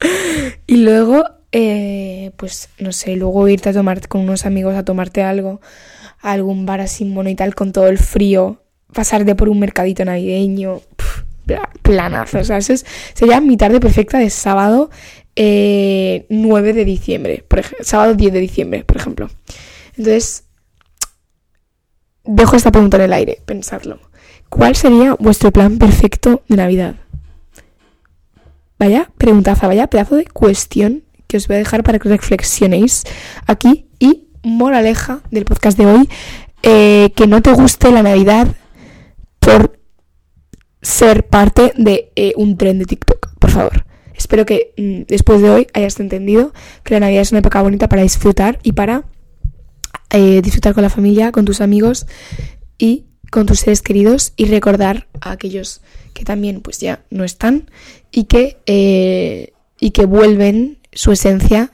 y 0.66 0.78
luego, 0.78 1.24
eh, 1.52 2.32
pues 2.36 2.70
no 2.80 2.90
sé, 2.90 3.14
luego 3.14 3.46
irte 3.46 3.68
a 3.68 3.72
tomar 3.72 4.08
con 4.08 4.22
unos 4.22 4.44
amigos 4.44 4.74
a 4.74 4.84
tomarte 4.84 5.22
algo, 5.22 5.60
a 6.20 6.32
algún 6.32 6.66
bar 6.66 6.80
así 6.80 7.04
mono 7.04 7.30
y 7.30 7.36
tal, 7.36 7.54
con 7.54 7.70
todo 7.70 7.86
el 7.86 7.98
frío, 7.98 8.62
pasarte 8.92 9.36
por 9.36 9.48
un 9.48 9.60
mercadito 9.60 10.04
navideño, 10.04 10.80
planazo. 11.82 12.40
O 12.40 12.44
sea, 12.44 12.58
eso 12.58 12.74
sería 13.14 13.40
mi 13.40 13.56
tarde 13.56 13.78
perfecta 13.78 14.18
de 14.18 14.28
sábado 14.28 14.90
9 15.36 15.40
eh, 16.26 16.72
de 16.72 16.84
diciembre, 16.84 17.44
por 17.46 17.60
ejemplo, 17.60 17.84
sábado 17.84 18.14
10 18.14 18.32
de 18.32 18.40
diciembre, 18.40 18.82
por 18.84 18.96
ejemplo. 18.96 19.30
Entonces, 19.96 20.44
dejo 22.24 22.56
esta 22.56 22.72
pregunta 22.72 22.96
en 22.96 23.04
el 23.04 23.12
aire, 23.12 23.42
pensarlo. 23.44 24.00
¿Cuál 24.48 24.76
sería 24.76 25.14
vuestro 25.14 25.50
plan 25.50 25.78
perfecto 25.78 26.42
de 26.48 26.56
Navidad? 26.56 26.96
Vaya 28.78 29.10
preguntaza, 29.16 29.66
vaya 29.66 29.86
pedazo 29.86 30.16
de 30.16 30.24
cuestión 30.24 31.04
que 31.26 31.36
os 31.36 31.48
voy 31.48 31.56
a 31.56 31.60
dejar 31.60 31.82
para 31.82 31.98
que 31.98 32.08
reflexionéis 32.08 33.04
aquí. 33.46 33.86
Y 33.98 34.28
moraleja 34.42 35.20
del 35.30 35.44
podcast 35.44 35.78
de 35.78 35.86
hoy, 35.86 36.08
eh, 36.62 37.12
que 37.14 37.26
no 37.26 37.40
te 37.42 37.52
guste 37.52 37.90
la 37.92 38.02
Navidad 38.02 38.48
por 39.38 39.78
ser 40.82 41.26
parte 41.28 41.72
de 41.76 42.10
eh, 42.16 42.34
un 42.36 42.56
tren 42.56 42.78
de 42.78 42.84
TikTok, 42.84 43.34
por 43.38 43.50
favor. 43.50 43.84
Espero 44.14 44.44
que 44.44 44.74
mm, 44.76 45.02
después 45.08 45.40
de 45.40 45.50
hoy 45.50 45.66
hayas 45.74 45.98
entendido 46.00 46.52
que 46.82 46.94
la 46.94 47.00
Navidad 47.00 47.22
es 47.22 47.32
una 47.32 47.38
época 47.38 47.62
bonita 47.62 47.88
para 47.88 48.02
disfrutar 48.02 48.58
y 48.62 48.72
para 48.72 49.04
eh, 50.12 50.40
disfrutar 50.42 50.74
con 50.74 50.82
la 50.82 50.90
familia, 50.90 51.32
con 51.32 51.44
tus 51.44 51.60
amigos 51.60 52.06
y 52.78 53.04
con 53.30 53.46
tus 53.46 53.60
seres 53.60 53.82
queridos 53.82 54.34
y 54.36 54.44
recordar 54.44 55.08
a 55.20 55.32
aquellos 55.32 55.80
que 56.12 56.24
también 56.24 56.60
pues 56.60 56.78
ya 56.78 57.02
no 57.10 57.24
están 57.24 57.70
y 58.10 58.24
que, 58.24 58.58
eh, 58.66 59.52
y 59.80 59.90
que 59.90 60.04
vuelven 60.04 60.78
su 60.92 61.12
esencia 61.12 61.72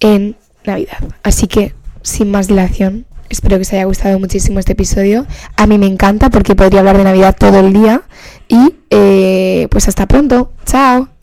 en 0.00 0.36
Navidad. 0.64 0.98
Así 1.22 1.46
que, 1.46 1.74
sin 2.02 2.30
más 2.30 2.48
dilación, 2.48 3.06
espero 3.28 3.56
que 3.56 3.62
os 3.62 3.72
haya 3.72 3.84
gustado 3.84 4.18
muchísimo 4.18 4.58
este 4.58 4.72
episodio. 4.72 5.26
A 5.56 5.66
mí 5.66 5.78
me 5.78 5.86
encanta 5.86 6.30
porque 6.30 6.54
podría 6.54 6.80
hablar 6.80 6.96
de 6.96 7.04
Navidad 7.04 7.36
todo 7.38 7.60
el 7.60 7.72
día. 7.72 8.02
Y 8.48 8.74
eh, 8.90 9.68
pues 9.70 9.88
hasta 9.88 10.06
pronto. 10.06 10.52
Chao. 10.64 11.17